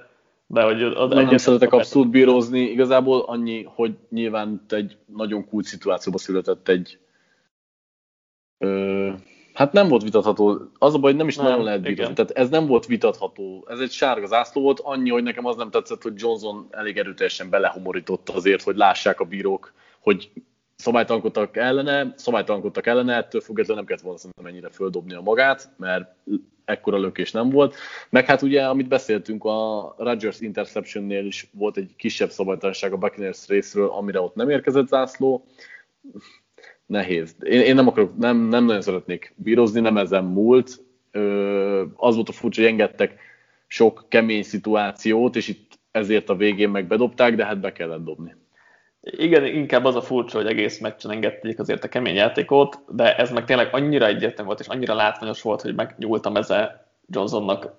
[0.46, 5.62] de hogy az nem, nem szeretek abszolút bírózni, igazából annyi, hogy nyilván egy nagyon cool
[5.62, 6.98] szituációba született egy
[8.58, 9.10] ö,
[9.54, 10.60] Hát nem volt vitatható.
[10.78, 12.14] Az a baj, hogy nem is nem, nagyon lehet bírozni.
[12.14, 13.66] Tehát ez nem volt vitatható.
[13.68, 17.50] Ez egy sárga zászló volt, annyi, hogy nekem az nem tetszett, hogy Johnson elég erőteljesen
[17.50, 20.30] belehomorította azért, hogy lássák a bírók, hogy
[20.76, 26.14] szabálytalankodtak ellene, szabálytalankodtak ellene, ettől függetlenül nem kellett volna szerintem ennyire földobni a magát, mert
[26.64, 27.74] ekkora lökés nem volt.
[28.10, 33.46] Meg hát ugye, amit beszéltünk, a Rodgers interceptionnél is volt egy kisebb szabálytalanság a Buccaneers
[33.46, 35.44] részről, amire ott nem érkezett zászló
[36.86, 37.36] nehéz.
[37.40, 40.84] Én, én nem akarok, nem, nem nagyon szeretnék bírozni, nem ezen múlt.
[41.10, 43.18] Ö, az volt a furcsa, hogy engedtek
[43.66, 48.34] sok kemény szituációt, és itt ezért a végén meg bedobták, de hát be kellett dobni.
[49.04, 53.30] Igen, inkább az a furcsa, hogy egész meccsen engedték azért a kemény játékot, de ez
[53.30, 57.72] meg tényleg annyira egyértelmű volt, és annyira látványos volt, hogy megnyúltam ezzel Johnsonnak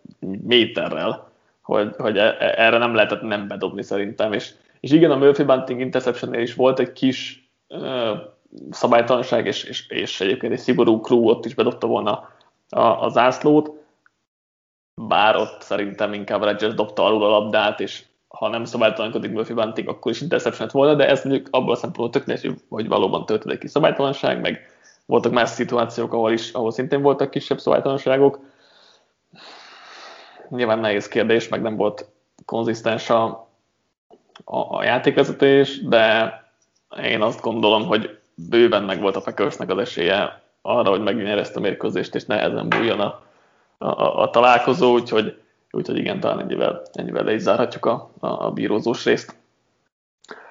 [0.44, 4.34] méterrel, hogy, hogy e, e, erre nem lehetett nem bedobni szerintem.
[4.34, 7.50] És, és igen, a Murphy Bunting interceptionnél is volt egy kis
[8.70, 12.30] szabálytalanság, és, és, és egyébként egy szigorú crew ott is bedobta volna
[12.70, 13.72] a, a zászlót,
[15.02, 18.04] bár ott szerintem inkább Rodgers dobta alul a labdát, és
[18.36, 22.22] ha nem szabálytalankodik Murphy Bunting, akkor is interception volna, de ez mondjuk abból a szempontból
[22.22, 24.70] tök hogy valóban történik ki szabálytalanság, meg
[25.06, 28.40] voltak más szituációk, ahol, is, ahol szintén voltak kisebb szabálytalanságok.
[30.50, 32.06] Nyilván nehéz kérdés, meg nem volt
[32.46, 33.26] konzisztens a,
[34.44, 36.34] a, a játékvezetés, de
[37.04, 41.56] én azt gondolom, hogy bőven meg volt a Packersnek az esélye arra, hogy megnyerje ezt
[41.56, 43.22] a mérkőzést, és nehezen bújjon a,
[43.78, 45.38] a, a találkozó, úgyhogy,
[45.76, 49.36] úgyhogy igen, talán ennyivel, ennyivel le is zárhatjuk a, a, a bírózós részt.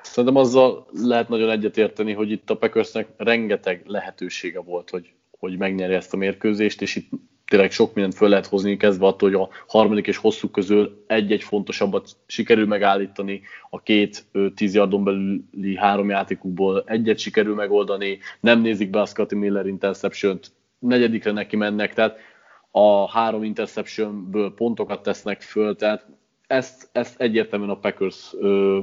[0.03, 5.97] Szerintem azzal lehet nagyon egyetérteni, hogy itt a Packersnek rengeteg lehetősége volt, hogy, hogy megnyerje
[5.97, 7.11] ezt a mérkőzést, és itt
[7.47, 11.43] tényleg sok mindent föl lehet hozni, kezdve attól, hogy a harmadik és hosszú közül egy-egy
[11.43, 18.91] fontosabbat sikerül megállítani, a két tíz yardon belüli három játékukból egyet sikerül megoldani, nem nézik
[18.91, 22.19] be a Scotty Miller interception-t, negyedikre neki mennek, tehát
[22.77, 26.07] a három interceptionből pontokat tesznek föl, tehát
[26.47, 28.81] ezt, ezt egyértelműen a Packers ö,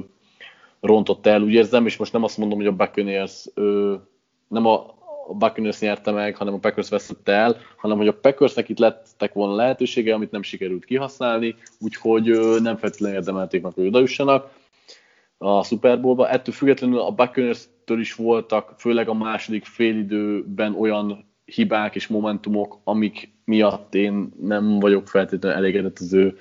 [0.80, 3.94] rontott el, úgy érzem, és most nem azt mondom, hogy a Buccaneers ö,
[4.48, 4.94] nem a,
[5.28, 9.32] a Buccaneers nyerte meg, hanem a Packers veszette el, hanem hogy a Packersnek itt lettek
[9.32, 12.24] volna lehetősége, amit nem sikerült kihasználni, úgyhogy
[12.60, 14.50] nem feltétlenül érdemelték meg, hogy odajussanak
[15.38, 16.28] a Super Bowlba.
[16.28, 23.31] Ettől függetlenül a Buccaneers-től is voltak, főleg a második félidőben olyan hibák és momentumok, amik
[23.44, 26.38] miatt én nem vagyok feltétlenül elégedett az ő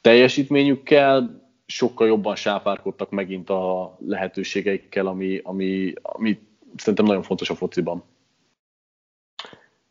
[0.00, 6.38] teljesítményükkel, sokkal jobban sápárkodtak megint a lehetőségeikkel, ami, ami, ami
[6.76, 8.04] szerintem nagyon fontos a fociban.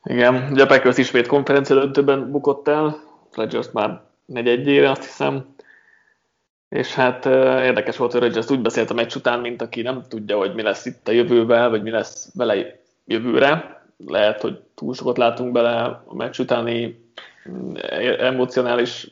[0.03, 5.55] Igen, ugye Packers ismét konferencia döntőben bukott el, Rodgers már negyedjére, azt hiszem.
[6.69, 7.25] És hát
[7.65, 10.61] érdekes volt, hogy Rodgers úgy beszélt a meccs után, mint aki nem tudja, hogy mi
[10.61, 13.84] lesz itt a jövőben, vagy mi lesz vele jövőre.
[13.97, 16.99] Lehet, hogy túl sokat látunk bele a meccs utáni
[17.49, 17.73] mm,
[18.19, 19.09] emocionális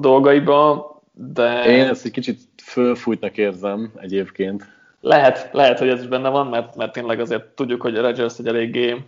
[0.00, 1.64] dolgaiba, de...
[1.64, 4.74] Én ezt egy kicsit fölfújtnak érzem egyébként.
[5.00, 8.46] Lehet, lehet, hogy ez is benne van, mert, mert tényleg azért tudjuk, hogy Rodgers egy
[8.46, 9.04] eléggé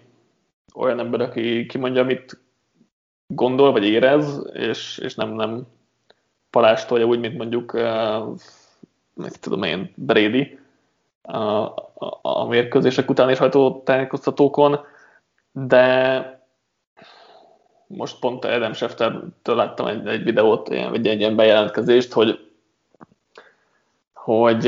[0.75, 2.41] olyan ember, aki kimondja, amit
[3.27, 5.67] gondol, vagy érez, és, és nem, nem
[6.51, 8.37] palástolja úgy, mint mondjuk, uh,
[9.41, 10.59] tudom én, Brady
[11.23, 13.39] a, a, a mérkőzések után és
[13.85, 14.81] tájékoztatókon,
[15.67, 16.47] de
[17.87, 22.51] most pont Adam Schefter-től láttam egy, egy videót, egy, egy ilyen bejelentkezést, hogy,
[24.13, 24.65] hogy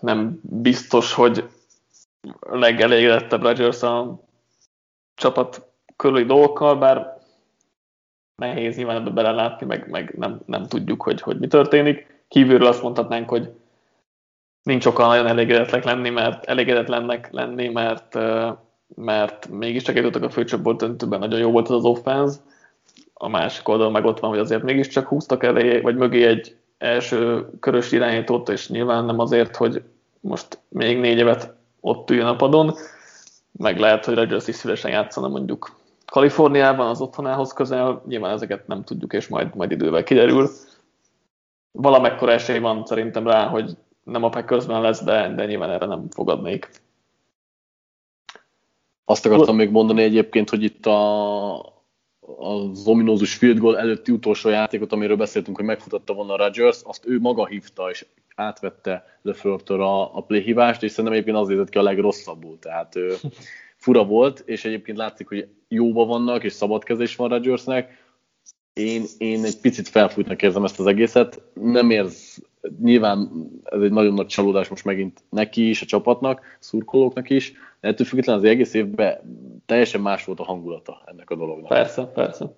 [0.00, 1.48] nem biztos, hogy
[2.40, 4.20] legelégedettebb Rodgers a
[5.14, 7.20] csapat körüli dolgokkal, bár
[8.36, 12.24] nehéz nyilván ebbe belelátni, meg, meg nem, nem tudjuk, hogy, hogy mi történik.
[12.28, 13.52] Kívülről azt mondhatnánk, hogy
[14.62, 18.18] nincs oka nagyon elégedetlenek lenni, mert elégedetlennek lenni, mert,
[18.94, 22.38] mert mégiscsak jutottak a főcsoport döntőben, nagyon jó volt az az offense.
[23.14, 27.48] A másik oldalon meg ott van, hogy azért mégiscsak húztak elé, vagy mögé egy első
[27.60, 29.82] körös irányítót, és nyilván nem azért, hogy
[30.20, 32.74] most még négy évet ott üljön a padon,
[33.52, 38.84] meg lehet, hogy Rodgers is szívesen játszana mondjuk Kaliforniában, az otthonához közel, nyilván ezeket nem
[38.84, 40.48] tudjuk, és majd, majd idővel kiderül.
[41.72, 46.06] Valamekkora esély van szerintem rá, hogy nem a Packersben lesz, de, de nyilván erre nem
[46.10, 46.70] fogadnék.
[49.12, 51.58] Azt akartam még mondani egyébként, hogy itt a,
[52.38, 57.06] az ominózus field goal előtti utolsó játékot, amiről beszéltünk, hogy megfutatta volna a Rodgers, azt
[57.06, 61.78] ő maga hívta, és átvette leföltől a, a playhívást, és szerintem egyébként az nézett ki
[61.78, 63.14] a legrosszabbul, tehát ő,
[63.76, 68.04] fura volt, és egyébként látszik, hogy jóba vannak, és szabadkezés van Rodgersnek.
[68.72, 71.42] Én, én egy picit felfújtnak érzem ezt az egészet.
[71.54, 72.42] Nem érz,
[72.82, 73.30] nyilván
[73.64, 78.06] ez egy nagyon nagy csalódás most megint neki is, a csapatnak, szurkolóknak is, de ettől
[78.06, 79.18] függetlenül az egész évben
[79.66, 81.68] teljesen más volt a hangulata ennek a dolognak.
[81.68, 82.54] Persze, persze.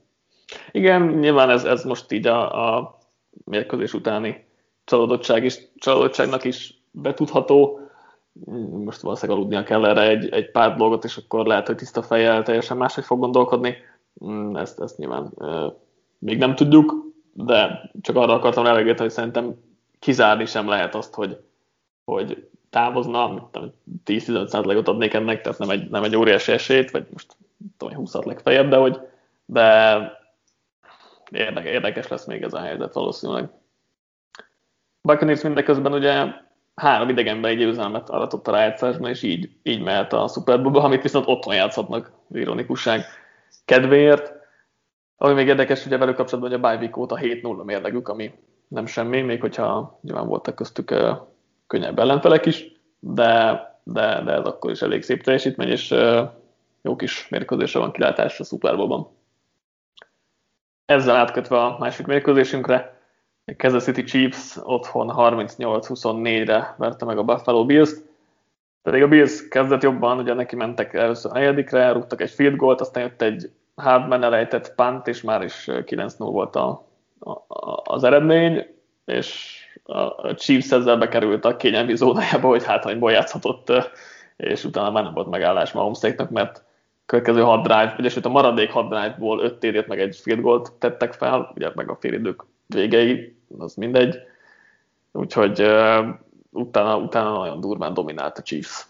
[0.73, 2.99] Igen, nyilván ez, ez most így a, a
[3.45, 4.45] mérkőzés utáni
[4.85, 7.79] csalódottság is, csalódottságnak is betudható
[8.85, 12.43] most valószínűleg aludnia kell erre egy, egy pár blogot, és akkor lehet, hogy tiszta fejjel
[12.43, 13.77] teljesen máshogy fog gondolkodni.
[14.25, 15.73] Mm, ezt, ezt nyilván e,
[16.19, 16.95] még nem tudjuk,
[17.33, 19.55] de csak arra akartam reagálni, hogy szerintem
[20.05, 21.41] kizárni sem lehet azt, hogy,
[22.05, 23.51] hogy távozna,
[24.05, 27.37] 10-15%-ot adnék ennek, tehát nem egy, nem egy óriási esélyt, vagy most
[27.77, 29.01] tudom, 20 legfeljebb, de hogy
[29.47, 30.13] de
[31.63, 33.49] érdekes, lesz még ez a helyzet valószínűleg.
[35.03, 36.27] Buccaneers mindeközben ugye
[36.75, 41.03] három idegenben egy győzelmet aratott a rájátszásban, és így, így mehet a Super Bowl-ba, amit
[41.03, 43.05] viszont otthon játszhatnak ironikusság
[43.65, 44.33] kedvéért.
[45.17, 48.35] Ami még érdekes, ugye velük kapcsolatban, hogy a bye week óta 7-0 mérlegük, ami
[48.69, 50.95] nem semmi, még hogyha nyilván voltak köztük
[51.67, 55.95] könnyebb ellenfelek is, de, de, de ez akkor is elég szép teljesítmény, és
[56.83, 59.09] jó kis mérkőzésre van kilátás a Super Bowl-ban.
[60.85, 62.95] Ezzel átkötve a másik mérkőzésünkre,
[63.57, 68.03] Kansas City Chiefs otthon 38-24-re verte meg a Buffalo Bills-t,
[68.83, 72.81] pedig a Bills kezdett jobban, ugye neki mentek először a negyedikre, rúgtak egy field goalt,
[72.81, 76.85] aztán jött egy hardman elejtett punt, és már is 9-0 volt a,
[77.85, 78.67] az eredmény,
[79.05, 83.73] és a Chiefs ezzel bekerült a kényelmi zónájába, hogy hátrányból játszhatott,
[84.37, 86.65] és utána már nem volt megállás Mahomesnak, mert
[87.07, 91.13] következő hat drive, ugye a maradék hat drive-ból öt térét meg egy field goalt tettek
[91.13, 94.17] fel, ugye meg a félidők végei, az mindegy.
[95.13, 96.07] Úgyhogy uh,
[96.51, 98.87] utána, utána nagyon durván dominált a Chiefs.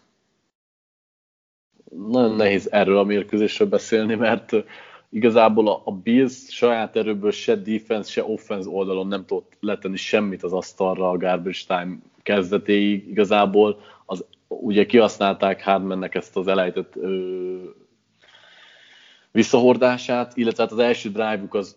[2.09, 4.53] Nagyon nehéz erről a mérkőzésről beszélni, mert
[5.14, 10.42] igazából a, a Bills saját erőből se defense, se offense oldalon nem tudott letenni semmit
[10.42, 13.09] az asztalra a garbage time kezdetéig.
[13.09, 17.57] Igazából az, ugye kihasználták Hardmannek ezt az elejtett ö,
[19.31, 21.77] visszahordását, illetve hát az első drive-uk az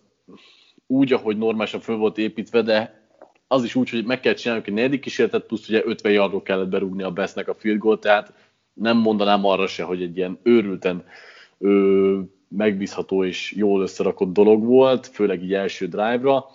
[0.86, 3.02] úgy, ahogy normálisan föl volt építve, de
[3.46, 6.68] az is úgy, hogy meg kell csinálni egy negyedik kísérletet, plusz ugye 50 yardról kellett
[6.68, 8.32] berúgni a Besznek a field goal, tehát
[8.72, 11.04] nem mondanám arra se, hogy egy ilyen őrülten
[11.58, 16.46] ö, megbízható és jól összerakott dolog volt, főleg így első drive-ra.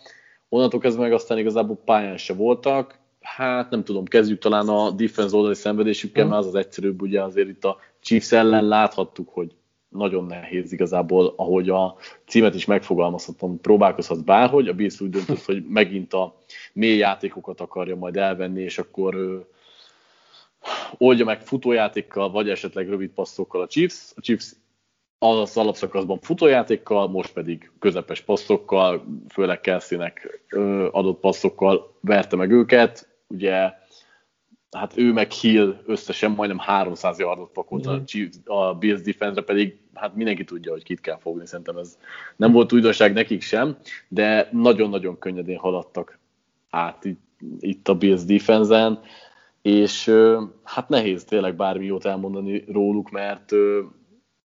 [0.50, 5.36] Onnantól kezdve meg aztán igazából pályán se voltak, hát nem tudom, kezdjük talán a defense
[5.36, 6.30] oldali szenvedésükkel, mm.
[6.30, 9.56] mert az az egyszerűbb, ugye azért itt a Chiefs ellen láthattuk, hogy
[9.90, 11.96] nagyon nehéz igazából, ahogy a
[12.28, 16.36] címet is megfogalmazhatom, próbálkozhatsz bárhogy, a Bills úgy döntött, hogy megint a
[16.74, 19.40] mély játékokat akarja majd elvenni, és akkor ö,
[20.98, 24.12] oldja meg futójátékkal, vagy esetleg rövid passzokkal a Chiefs.
[24.16, 24.56] A Chiefs
[25.24, 30.44] az alapszakaszban futójátékkal, most pedig közepes passzokkal, főleg Kelsey-nek
[30.92, 33.10] adott passzokkal verte meg őket.
[33.28, 33.72] Ugye
[34.72, 38.02] hát ő meg Hill összesen majdnem 300 yardot pakolt a,
[38.46, 41.98] a Bills defense pedig hát mindenki tudja, hogy kit kell fogni, szerintem ez
[42.36, 46.20] nem volt újdonság nekik sem, de nagyon-nagyon könnyedén haladtak
[46.70, 47.22] át itt,
[47.60, 49.00] itt a Bills defense
[49.62, 50.12] és
[50.64, 53.52] hát nehéz tényleg bármi jót elmondani róluk, mert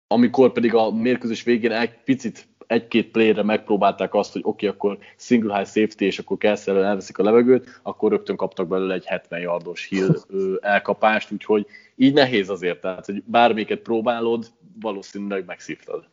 [0.09, 4.99] amikor pedig a mérkőzés végén egy picit egy-két playre megpróbálták azt, hogy oké, okay, akkor
[5.17, 9.41] single high safety, és akkor Kelsey elveszik a levegőt, akkor rögtön kaptak belőle egy 70
[9.41, 10.15] yardos hill
[10.61, 11.67] elkapást, úgyhogy
[11.97, 14.47] így nehéz azért, tehát hogy bármiket próbálod,
[14.81, 16.05] valószínűleg megszívtad.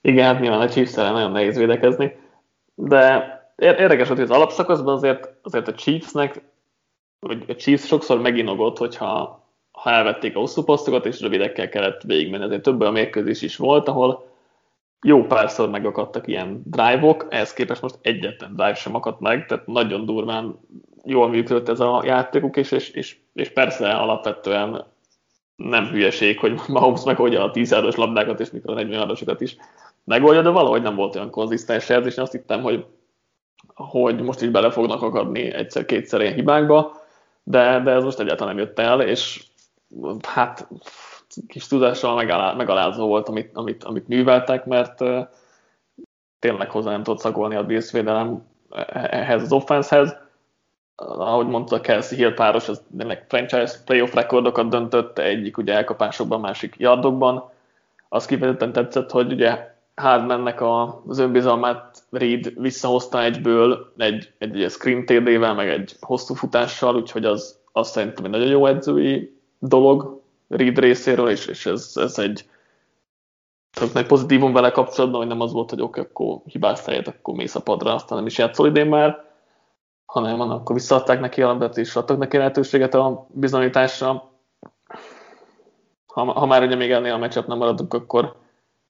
[0.00, 2.16] Igen, hát nyilván a chiefs nagyon nehéz védekezni,
[2.74, 6.40] de érdekes, hogy az alapszakaszban azért, azért a Chiefsnek,
[7.18, 9.41] vagy a Chiefs sokszor meginogott, hogyha
[9.72, 12.44] ha elvették a hosszú posztokat, és rövidekkel kellett végigmenni.
[12.44, 14.30] Azért több olyan mérkőzés is volt, ahol
[15.02, 20.04] jó párszor megakadtak ilyen drive-ok, ehhez képest most egyetlen drive sem akadt meg, tehát nagyon
[20.04, 20.58] durván
[21.04, 24.84] jól működött ez a játékuk, és, és, és, és persze alapvetően
[25.56, 29.56] nem hülyeség, hogy Mahomes megoldja a 10 yardos labdákat, és mikor a 40 yardosokat is
[30.04, 32.86] megoldja, de valahogy nem volt olyan konzisztens ez, és azt hittem, hogy,
[33.74, 37.00] hogy most is bele fognak akadni egyszer-kétszer ilyen hibákba,
[37.42, 39.44] de, de ez most egyáltalán nem jött el, és
[40.22, 40.68] hát
[41.46, 45.26] kis tudással megalá, megalázó volt, amit, amit, amit műveltek, mert uh,
[46.38, 48.46] tényleg hozzá nem tudott szagolni a Bills védelem
[48.92, 50.16] ehhez az offensehez.
[50.96, 56.74] Ahogy mondta, Kelsey Hill páros, az tényleg franchise playoff rekordokat döntött, egyik ugye elkapásokban, másik
[56.78, 57.50] yardokban.
[58.08, 60.60] Az kifejezetten tetszett, hogy ugye Hardmannek
[61.06, 67.24] az önbizalmát Reed visszahozta egyből egy, egy, egy screen TD-vel, meg egy hosszú futással, úgyhogy
[67.24, 69.31] az, az szerintem egy nagyon jó edzői
[69.68, 72.48] dolog, Reed részéről, és, és ez, ez egy
[73.70, 77.08] tök nagy pozitívum vele kapcsolatban, hogy nem az volt, hogy oké, okay, akkor hibás fejet,
[77.08, 79.24] akkor mész a padra, aztán nem is játszol idén már,
[80.06, 84.30] hanem akkor visszaadták neki a labdát, és adtak neki lehetőséget a bizonyításra.
[86.06, 88.36] Ha, ha már ugye még ennél a meccsap nem maradunk, akkor,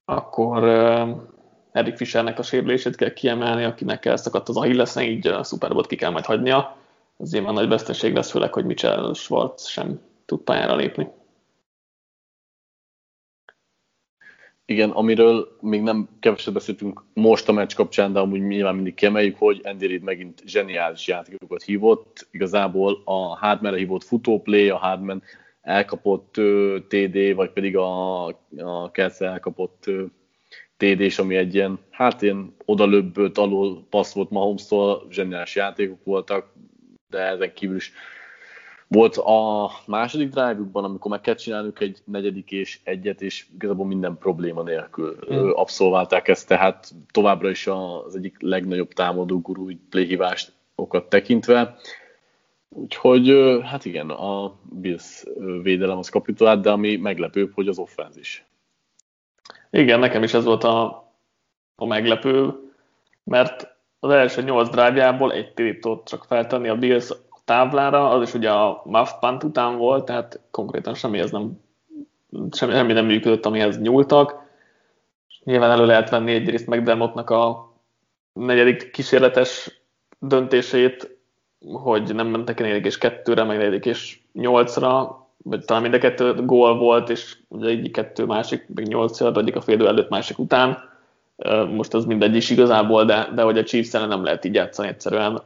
[0.05, 1.09] akkor uh,
[1.73, 6.11] Erik Fischernek a sérülését kell kiemelni, akinek elszakadt az Achilles, így a Super ki kell
[6.11, 6.77] majd hagynia.
[7.19, 10.01] Ez nyilván nagy veszteség lesz, főleg, hogy Mitchell Schwartz sem
[10.33, 11.09] tud pályára lépni.
[14.65, 19.39] Igen, amiről még nem keveset beszéltünk most a meccs kapcsán, de amúgy nyilván mindig kiemeljük,
[19.39, 22.29] hogy Andy Reid megint zseniális játékokat hívott.
[22.31, 25.23] Igazából a Hardman-re hívott futóplay, a Hardman
[25.61, 30.05] elkapott uh, TD, vagy pedig a, a Kelsey elkapott uh,
[30.77, 36.53] TD, és ami egy ilyen, hát ilyen odalöbbölt alul passz volt Mahomes-tól, zseniális játékok voltak,
[37.09, 37.93] de ezen kívül is
[38.93, 44.19] volt a második drive-ukban, amikor meg kellett csinálnunk egy negyedik és egyet, és igazából minden
[44.19, 45.51] probléma nélkül mm.
[45.51, 51.77] abszolválták ezt, tehát továbbra is az egyik legnagyobb támadó gurú playhívást okat tekintve.
[52.69, 55.23] Úgyhogy hát igen, a Bills
[55.63, 58.45] védelem az kapitulált, de ami meglepőbb, hogy az offenz is.
[59.71, 61.09] Igen, nekem is ez volt a,
[61.77, 62.53] a meglepő,
[63.25, 67.11] mert az első nyolc drive egy tirítót csak feltenni a Bills
[67.45, 71.61] táblára, az is ugye a Muff Punt után volt, tehát konkrétan semmi ez nem,
[72.51, 74.41] semmi, semmi nem működött, amihez nyúltak.
[75.45, 77.73] Nyilván elő lehet venni egyrészt McDermottnak a
[78.33, 79.81] negyedik kísérletes
[80.19, 81.19] döntését,
[81.73, 86.35] hogy nem mentek negyedik és kettőre, meg negyedik és nyolcra, vagy talán mind a kettő
[86.35, 90.79] gól volt, és ugye egyik kettő, másik, meg nyolc egyik a félő előtt, másik után.
[91.71, 95.43] Most az mindegy is igazából, de, de hogy a Chiefs nem lehet így játszani egyszerűen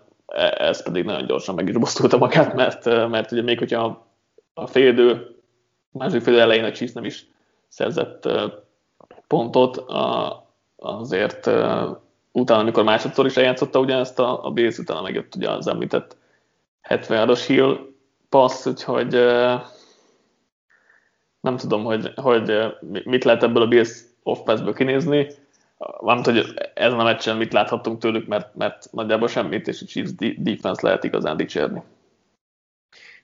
[0.57, 4.07] ez pedig nagyon gyorsan meg is bosszulta magát, mert, mert ugye még hogyha
[4.55, 5.37] a félidő,
[5.91, 7.27] második félidő elején a Chiefs nem is
[7.69, 8.29] szerzett
[9.27, 9.85] pontot,
[10.77, 11.51] azért
[12.33, 16.17] utána, amikor másodszor is eljátszotta ugyanezt a, a Bills, utána megjött ugye az említett
[16.89, 17.79] 70-as Hill
[18.29, 19.13] passz, úgyhogy
[21.41, 22.53] nem tudom, hogy, hogy
[23.05, 24.39] mit lehet ebből a Bills off
[24.75, 25.29] kinézni
[25.77, 30.13] van, hogy ezen a meccsen mit láthattunk tőlük, mert, mert nagyjából semmit, és a Chiefs
[30.37, 31.83] defense lehet igazán dicsérni.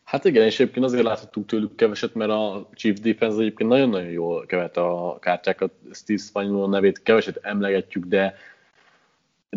[0.04, 4.46] Hát igen, és egyébként azért láthattunk tőlük keveset, mert a Chiefs defense egyébként nagyon-nagyon jól
[4.46, 5.72] kevet a kártyákat.
[5.92, 8.34] Steve Spagnuolo nevét keveset emlegetjük, de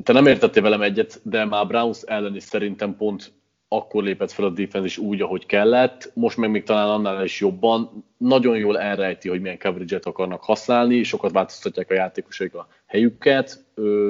[0.04, 3.34] te nem értettél velem egyet, de már Browns ellen is szerintem pont
[3.68, 7.40] akkor lépett fel a defense is úgy, ahogy kellett, most meg még talán annál is
[7.40, 8.06] jobban.
[8.18, 13.64] Nagyon jól elrejti, hogy milyen coverage-et akarnak használni, sokat változtatják a játékosok a helyüket.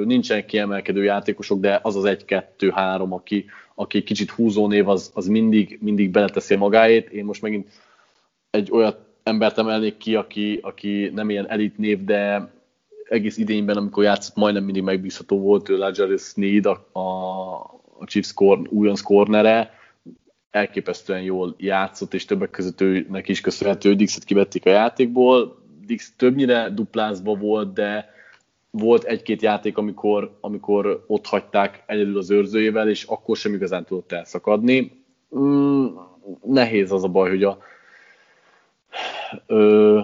[0.04, 3.44] Nincsen kiemelkedő játékosok, de az az egy-kettő-három, aki,
[3.74, 7.08] aki kicsit húzó név, az, az mindig, mindig beleteszi magáét.
[7.08, 7.68] Én most megint
[8.50, 12.50] egy olyat embert emelnék ki, aki, aki nem ilyen elit név, de
[13.08, 17.00] egész idényben, amikor játszott, majdnem mindig megbízható volt, ő Lajaris Sneed, a,
[17.98, 19.74] a Chiefs kor, újonc cornere,
[20.50, 25.64] elképesztően jól játszott, és többek között őnek is köszönhető, Dixet kivették a játékból.
[25.86, 28.15] Dix többnyire duplázva volt, de
[28.70, 34.12] volt egy-két játék, amikor, amikor ott hagyták egyedül az őrzőjével, és akkor sem igazán tudott
[34.12, 35.04] elszakadni.
[35.38, 35.86] Mm,
[36.44, 37.58] nehéz az a baj, hogy a,
[39.46, 40.00] ö,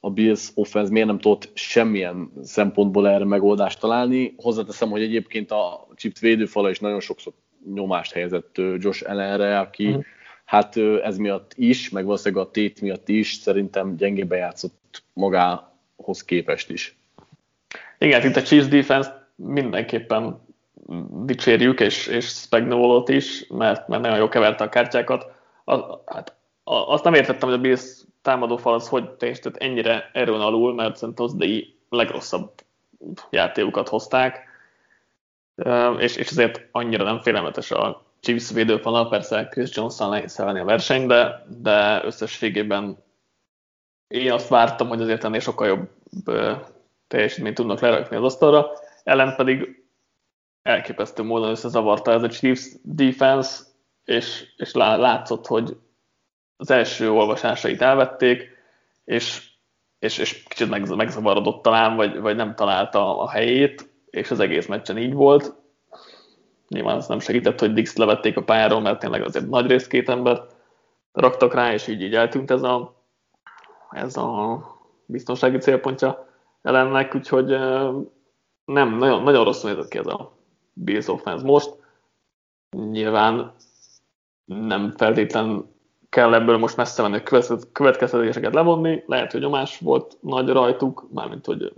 [0.00, 4.34] a Bills offense miért nem tudott semmilyen szempontból erre megoldást találni.
[4.36, 7.32] Hozzáteszem, hogy egyébként a Chips védőfala is nagyon sokszor
[7.74, 10.04] nyomást helyezett Josh Allenre, aki uh-huh.
[10.44, 16.70] hát ez miatt is, meg valószínűleg a tét miatt is szerintem gyengébben játszott magához képest
[16.70, 16.97] is.
[17.98, 20.46] Igen, itt a Chiefs defense mindenképpen
[21.24, 25.32] dicsérjük, és, és Spagnolot is, mert, mert nagyon jó keverte a kártyákat.
[25.64, 30.40] A, hát, azt nem értettem, hogy a Bills támadó fal az hogy teljesített ennyire erőn
[30.40, 32.50] alul, mert szerintem az idei legrosszabb
[33.30, 34.46] játékokat hozták,
[35.98, 41.06] és, és ezért annyira nem félelmetes a Chiefs védőfalal, persze Chris Johnson nehéz a verseny,
[41.06, 42.98] de, de összességében
[44.08, 45.88] én azt vártam, hogy azért ennél sokkal jobb
[47.08, 48.70] teljesítményt tudnak lerakni az asztalra,
[49.04, 49.84] ellen pedig
[50.62, 53.62] elképesztő módon összezavarta ez a Chiefs defense,
[54.04, 55.76] és, és látszott, hogy
[56.56, 58.56] az első olvasásait elvették,
[59.04, 59.50] és,
[59.98, 64.98] és, és kicsit megzavarodott talán, vagy, vagy nem találta a helyét, és az egész meccsen
[64.98, 65.54] így volt.
[66.68, 70.08] Nyilván az nem segített, hogy Dix levették a pályáról, mert tényleg azért nagy részt két
[70.08, 70.40] ember
[71.12, 73.04] raktak rá, és így, így eltűnt ez a,
[73.90, 74.58] ez a
[75.06, 76.27] biztonsági célpontja
[76.62, 77.46] ellennek, úgyhogy
[78.64, 80.32] nem, nagyon, nagyon rosszul nézett ki ez a
[80.72, 81.76] Bills offense most.
[82.76, 83.54] Nyilván
[84.44, 85.76] nem feltétlen
[86.08, 87.22] kell ebből most messze menni
[87.72, 91.72] következtetéseket levonni, lehet, hogy nyomás volt nagy rajtuk, mármint hogy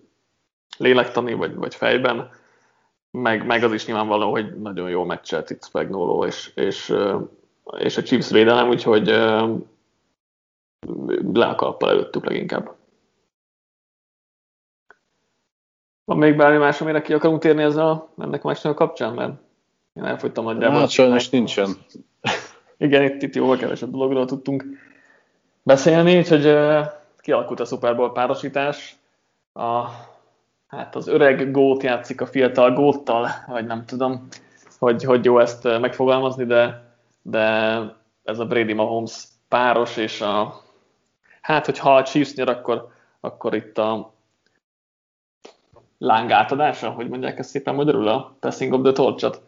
[0.78, 2.30] lélektani vagy, vagy fejben,
[3.10, 6.94] meg, meg az is nyilvánvaló, hogy nagyon jól meccselt itt Spagnolo és, és,
[7.78, 9.06] és a Chiefs védelem, úgyhogy
[11.32, 12.79] le a előttük leginkább.
[16.10, 19.32] Van még bármi más, amire ki akarunk térni ezzel a, ennek a meccsnek kapcsán, mert
[19.92, 20.78] én elfogytam nagyjából.
[20.78, 21.68] Hát sajnos nincsen.
[22.76, 24.64] Igen, itt, itt jóval kevesebb dologról tudtunk
[25.62, 26.86] beszélni, úgyhogy uh,
[27.18, 28.96] kialakult a Super Bowl párosítás.
[29.52, 29.84] A,
[30.66, 34.26] hát az öreg gót játszik a fiatal góttal, vagy nem tudom,
[34.78, 36.92] hogy, hogy jó ezt megfogalmazni, de,
[37.22, 37.40] de
[38.24, 40.60] ez a Brady Mahomes páros, és a,
[41.40, 42.88] hát, hogyha a Chiefs nyer, akkor,
[43.20, 44.18] akkor itt a
[46.02, 49.40] láng átadása, hogy mondják ezt szépen magyarul, a passing of the torch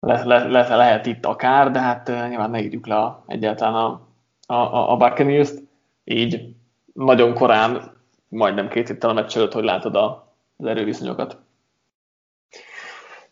[0.00, 3.74] le, le, le, lehet itt akár, de hát uh, nyilván ne írjuk le a, egyáltalán
[3.74, 4.00] a,
[4.54, 5.62] a, a Buccaneers-t,
[6.04, 6.54] így
[6.92, 7.92] nagyon korán,
[8.28, 11.38] majdnem két héttel a meccs előtt, hogy látod a, az erőviszonyokat.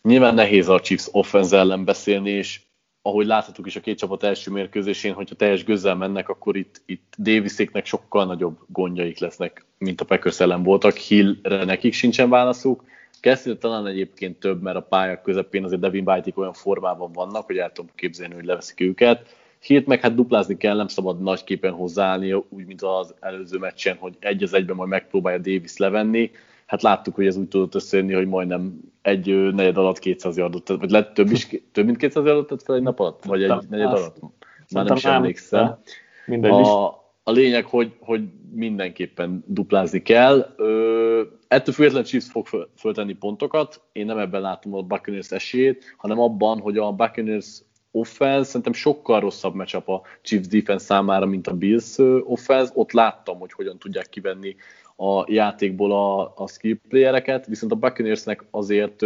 [0.03, 2.61] Nyilván nehéz a Chiefs offense ellen beszélni, és
[3.03, 7.15] ahogy láthatjuk is a két csapat első mérkőzésén, hogyha teljes gőzzel mennek, akkor itt, itt
[7.19, 10.97] Daviséknek sokkal nagyobb gondjaik lesznek, mint a Packers ellen voltak.
[10.97, 12.85] Hillre nekik sincsen válaszuk.
[13.21, 17.57] Kezdő talán egyébként több, mert a pályák közepén azért Devin white olyan formában vannak, hogy
[17.57, 19.37] el tudom képzelni, hogy leveszik őket.
[19.61, 24.17] Hét meg hát duplázni kell, nem szabad nagyképpen hozzáállni, úgy, mint az előző meccsen, hogy
[24.19, 26.31] egy az egyben majd megpróbálja Davis levenni
[26.73, 30.91] hát láttuk, hogy ez úgy tudott összejönni, hogy majdnem egy negyed alatt 200 yardot, vagy
[30.91, 33.25] lett több is, több mint 200 yardot tett fel egy nap alatt?
[33.25, 34.17] Vagy egy negyed alatt?
[34.71, 35.79] Már nem is emlékszem.
[36.43, 36.87] A,
[37.23, 40.55] a lényeg, hogy, hogy mindenképpen duplázni kell.
[40.57, 43.81] Ö, ettől függetlenül Chiefs fog föl, föltenni pontokat.
[43.93, 49.21] Én nem ebben látom a Buccaneers esélyét, hanem abban, hogy a Buccaneers offense szerintem sokkal
[49.21, 52.73] rosszabb matchup a Chiefs defense számára, mint a Bills offense.
[52.75, 54.57] Ott láttam, hogy hogyan tudják kivenni
[54.97, 59.05] a játékból a, a skill playereket, viszont a Buccaneersnek azért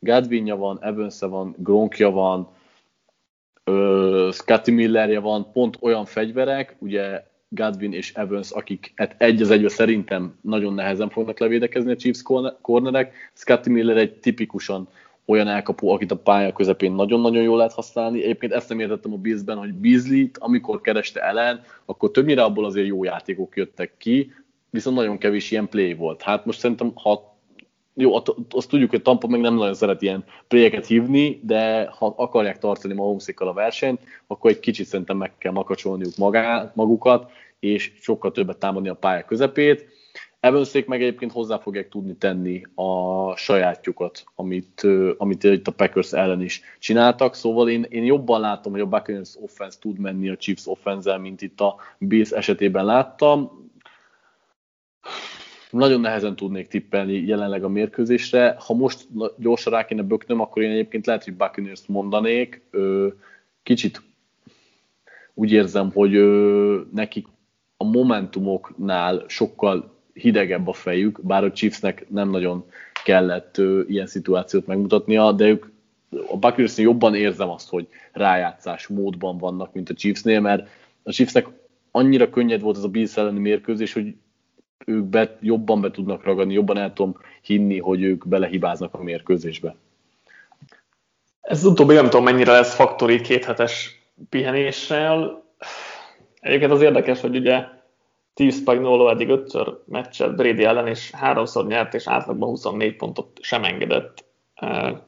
[0.00, 2.48] Gadvinja van, evans van, Gronkja van,
[3.64, 9.50] ö, Scotty Millerje van, pont olyan fegyverek, ugye Gadvin és Evans, akik hát egy az
[9.50, 12.22] egyben szerintem nagyon nehezen fognak levédekezni a Chiefs
[12.62, 13.14] cornerek.
[13.34, 14.88] Scotty Miller egy tipikusan
[15.24, 18.22] olyan elkapó, akit a pálya közepén nagyon-nagyon jól lehet használni.
[18.22, 22.86] Egyébként ezt nem értettem a Beasley-ben, hogy beasley amikor kereste ellen, akkor többnyire abból azért
[22.86, 24.32] jó játékok jöttek ki,
[24.70, 26.22] viszont nagyon kevés ilyen play volt.
[26.22, 27.36] Hát most szerintem, ha
[28.00, 28.14] jó,
[28.50, 32.94] azt tudjuk, hogy Tampa meg nem nagyon szeret ilyen playeket hívni, de ha akarják tartani
[32.94, 38.58] Mahomesékkal a versenyt, akkor egy kicsit szerintem meg kell makacsolniuk magá, magukat, és sokkal többet
[38.58, 39.86] támadni a pálya közepét.
[40.40, 46.42] Evanszék meg egyébként hozzá fogják tudni tenni a sajátjukat, amit, amit itt a Packers ellen
[46.42, 50.66] is csináltak, szóval én, én jobban látom, hogy a Buccaneers offense tud menni a Chiefs
[50.66, 53.67] offense mint itt a Bills esetében láttam
[55.70, 58.56] nagyon nehezen tudnék tippelni jelenleg a mérkőzésre.
[58.58, 59.06] Ha most
[59.36, 62.62] gyorsan rá kéne böknöm, akkor én egyébként lehet, hogy buccaneers mondanék.
[63.62, 64.02] Kicsit
[65.34, 66.12] úgy érzem, hogy
[66.92, 67.26] nekik
[67.76, 72.64] a momentumoknál sokkal hidegebb a fejük, bár a Chiefsnek nem nagyon
[73.04, 73.56] kellett
[73.88, 75.66] ilyen szituációt megmutatnia, de ők
[76.30, 80.68] a buccaneers jobban érzem azt, hogy rájátszás módban vannak, mint a Chiefsnél, mert
[81.02, 81.46] a Chiefsnek
[81.90, 84.14] annyira könnyed volt ez a Bills elleni mérkőzés, hogy
[84.86, 89.74] ők be, jobban be tudnak ragadni, jobban el tudom hinni, hogy ők belehibáznak a mérkőzésbe.
[91.40, 95.44] Ez utóbbi nem tudom mennyire lesz faktori kéthetes pihenéssel.
[96.40, 97.64] Egyébként az érdekes, hogy ugye
[98.32, 103.64] Steve Spagnolo eddig ötször meccset Brady ellen, és háromszor nyert, és átlagban 24 pontot sem
[103.64, 104.24] engedett
[104.60, 104.98] uh,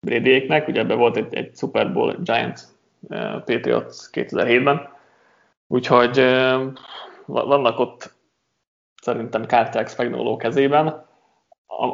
[0.00, 0.68] Bradyéknek.
[0.68, 2.60] Ugye ebben volt egy, egy Super Bowl Giants
[3.00, 4.88] uh, Patriots 2007-ben.
[5.66, 6.72] Úgyhogy uh,
[7.26, 8.14] vannak ott
[9.02, 11.06] szerintem kártyák Spagnolo kezében.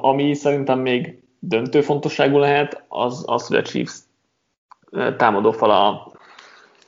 [0.01, 3.99] ami szerintem még döntő fontosságú lehet, az, az hogy a Chiefs
[5.17, 6.13] támadófala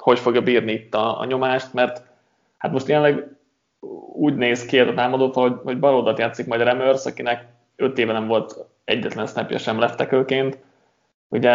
[0.01, 2.03] hogy fogja bírni itt a, a nyomást, mert
[2.59, 3.37] hát most jelenleg
[4.13, 7.47] úgy néz ki a támadófal, hogy, hogy baloldat játszik majd Remers, akinek
[7.77, 10.59] öt éve nem volt egyetlen snapja sem leftekőként.
[11.29, 11.51] Ugye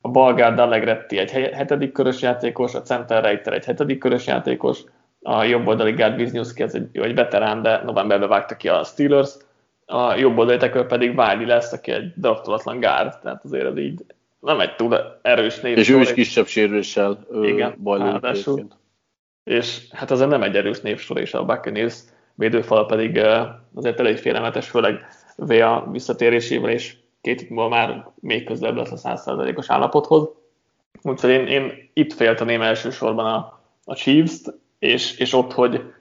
[0.00, 4.82] a Balgárd Allegretti egy hetedik körös játékos, a Center Reiter egy hetedik körös játékos,
[5.22, 9.30] a jobb oldali Gard Wisniewski, ez egy, egy veterán, de novemberben vágta ki a Steelers,
[9.86, 14.04] a jobb oldali pedig Wiley lesz, aki egy draftolatlan gárd, tehát azért ez így
[14.40, 15.78] nem egy túl erős név.
[15.78, 17.26] És ő is kisebb sérüléssel
[17.76, 18.20] bajlódik
[19.44, 21.98] És hát azért nem egy erős névsor, és a Buccaneers
[22.34, 23.20] védőfal pedig
[23.74, 25.06] azért elég félelmetes, főleg
[25.36, 30.28] VA visszatérésével, és két itt már még közelebb lesz a 100%-os állapothoz.
[31.02, 35.92] Úgyhogy én, én itt félteném elsősorban a, a Chiefs-t, és, és ott, hogy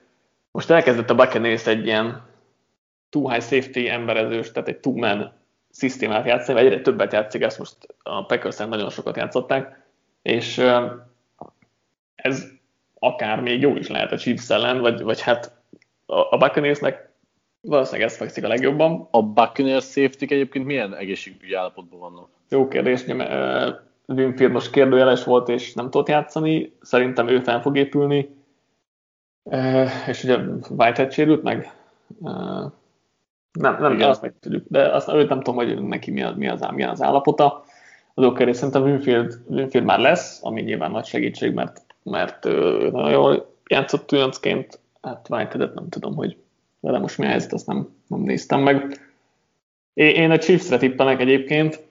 [0.51, 2.25] most elkezdett a Buccaneers egy ilyen
[3.09, 5.33] too high safety emberezős, tehát egy two-man
[5.69, 9.85] szisztémát játszani, vagy egyre többet játszik, ezt most a packers nagyon sokat játszották,
[10.21, 10.63] és
[12.15, 12.45] ez
[12.99, 15.51] akár még jó is lehet a Chiefs ellen, vagy, vagy hát
[16.05, 17.09] a Buccaneersnek
[17.61, 19.07] valószínűleg ez fekszik a legjobban.
[19.11, 22.29] A Buccaneers safety egyébként milyen egészségügyi állapotban vannak?
[22.49, 23.05] Jó kérdés,
[24.07, 28.36] Winfield most kérdőjeles volt, és nem tudott játszani, szerintem ő fel fog épülni,
[30.07, 30.37] és ugye
[30.69, 31.71] Whitehead sérült meg,
[33.51, 34.09] nem, nem, Igen.
[34.09, 36.83] azt meg tudjuk, de azt őt nem tudom, hogy neki mi az, mi az, mi
[36.83, 37.63] az állapota.
[38.13, 43.11] Az oké, szerintem Winfield, Winfield már lesz, ami nyilván nagy segítség, mert, mert ő nagyon
[43.11, 46.37] jól játszott újoncként, hát Whiteheadet nem tudom, hogy
[46.79, 48.99] vele most mi a helyzet, azt nem, nem néztem meg.
[49.93, 51.85] Én a Chiefs-re tippenek egyébként,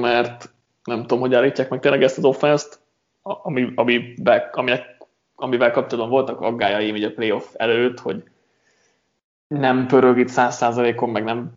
[0.00, 0.50] mert
[0.84, 2.80] nem tudom, hogy állítják meg tényleg ezt az offense-t,
[3.22, 4.84] ami, amivel, amivel,
[5.40, 8.22] amivel kapcsolatban voltak aggájaim így a playoff előtt, hogy
[9.48, 11.52] nem pörög itt száz százalékon, meg nem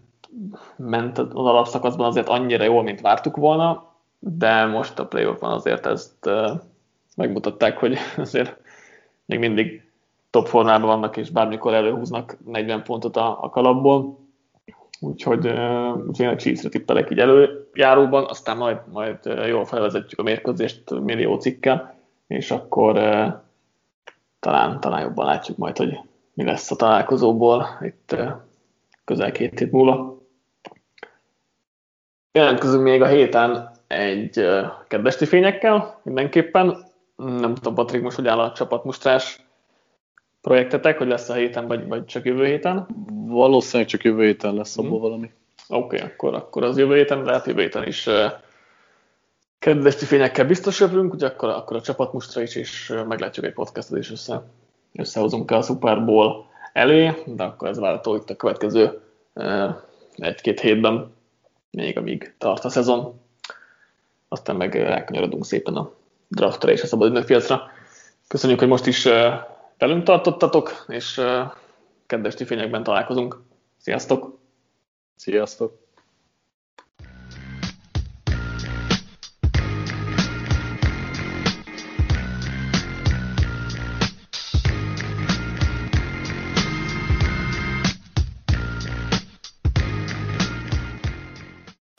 [0.75, 6.29] ment az alapszakaszban azért annyira jól, mint vártuk volna, de most a playoffban azért ezt
[7.15, 8.57] megmutatták, hogy azért
[9.25, 9.91] még mindig
[10.29, 14.21] top formában vannak, és bármikor előhúznak 40 pontot a, a kalapból.
[14.99, 15.47] Úgyhogy,
[16.07, 19.17] úgyhogy én a Chiefs-re tippelek így előjáróban, aztán majd, majd
[19.47, 21.95] jól felvezetjük a mérkőzést millió cikkel,
[22.27, 22.97] és akkor
[24.43, 25.99] talán, talán jobban látjuk majd, hogy
[26.33, 28.15] mi lesz a találkozóból itt
[29.05, 30.21] közel két hét múlva.
[32.31, 34.45] Jelentkezünk még a héten egy
[34.87, 36.77] kedvesti fényekkel mindenképpen.
[37.15, 39.45] Nem tudom, Patrik, most hogy áll a csapatmustrás
[40.41, 42.87] projektetek, hogy lesz a héten, vagy, vagy csak jövő héten?
[43.25, 45.01] Valószínűleg csak jövő héten lesz abból hmm.
[45.01, 45.31] valami.
[45.67, 48.09] Oké, okay, akkor, akkor az jövő héten, de hát jövő héten is
[49.63, 54.11] kedvesti fényekkel biztos jövünk, ugye akkor, akkor a csapatmustra is, és meglátjuk egy podcastot is
[54.11, 54.43] össze
[54.93, 59.01] összehozunk a Super Bowl elé, de akkor ez várható itt a következő
[60.15, 61.13] egy-két hétben,
[61.71, 63.21] még amíg tart a szezon.
[64.27, 65.91] Aztán meg elkanyarodunk szépen a
[66.27, 67.61] draftra és a szabad piacra.
[68.27, 69.03] Köszönjük, hogy most is
[69.77, 71.21] velünk tartottatok, és
[72.05, 73.41] kedves fényekben találkozunk.
[73.77, 74.37] Sziasztok!
[75.15, 75.82] Sziasztok!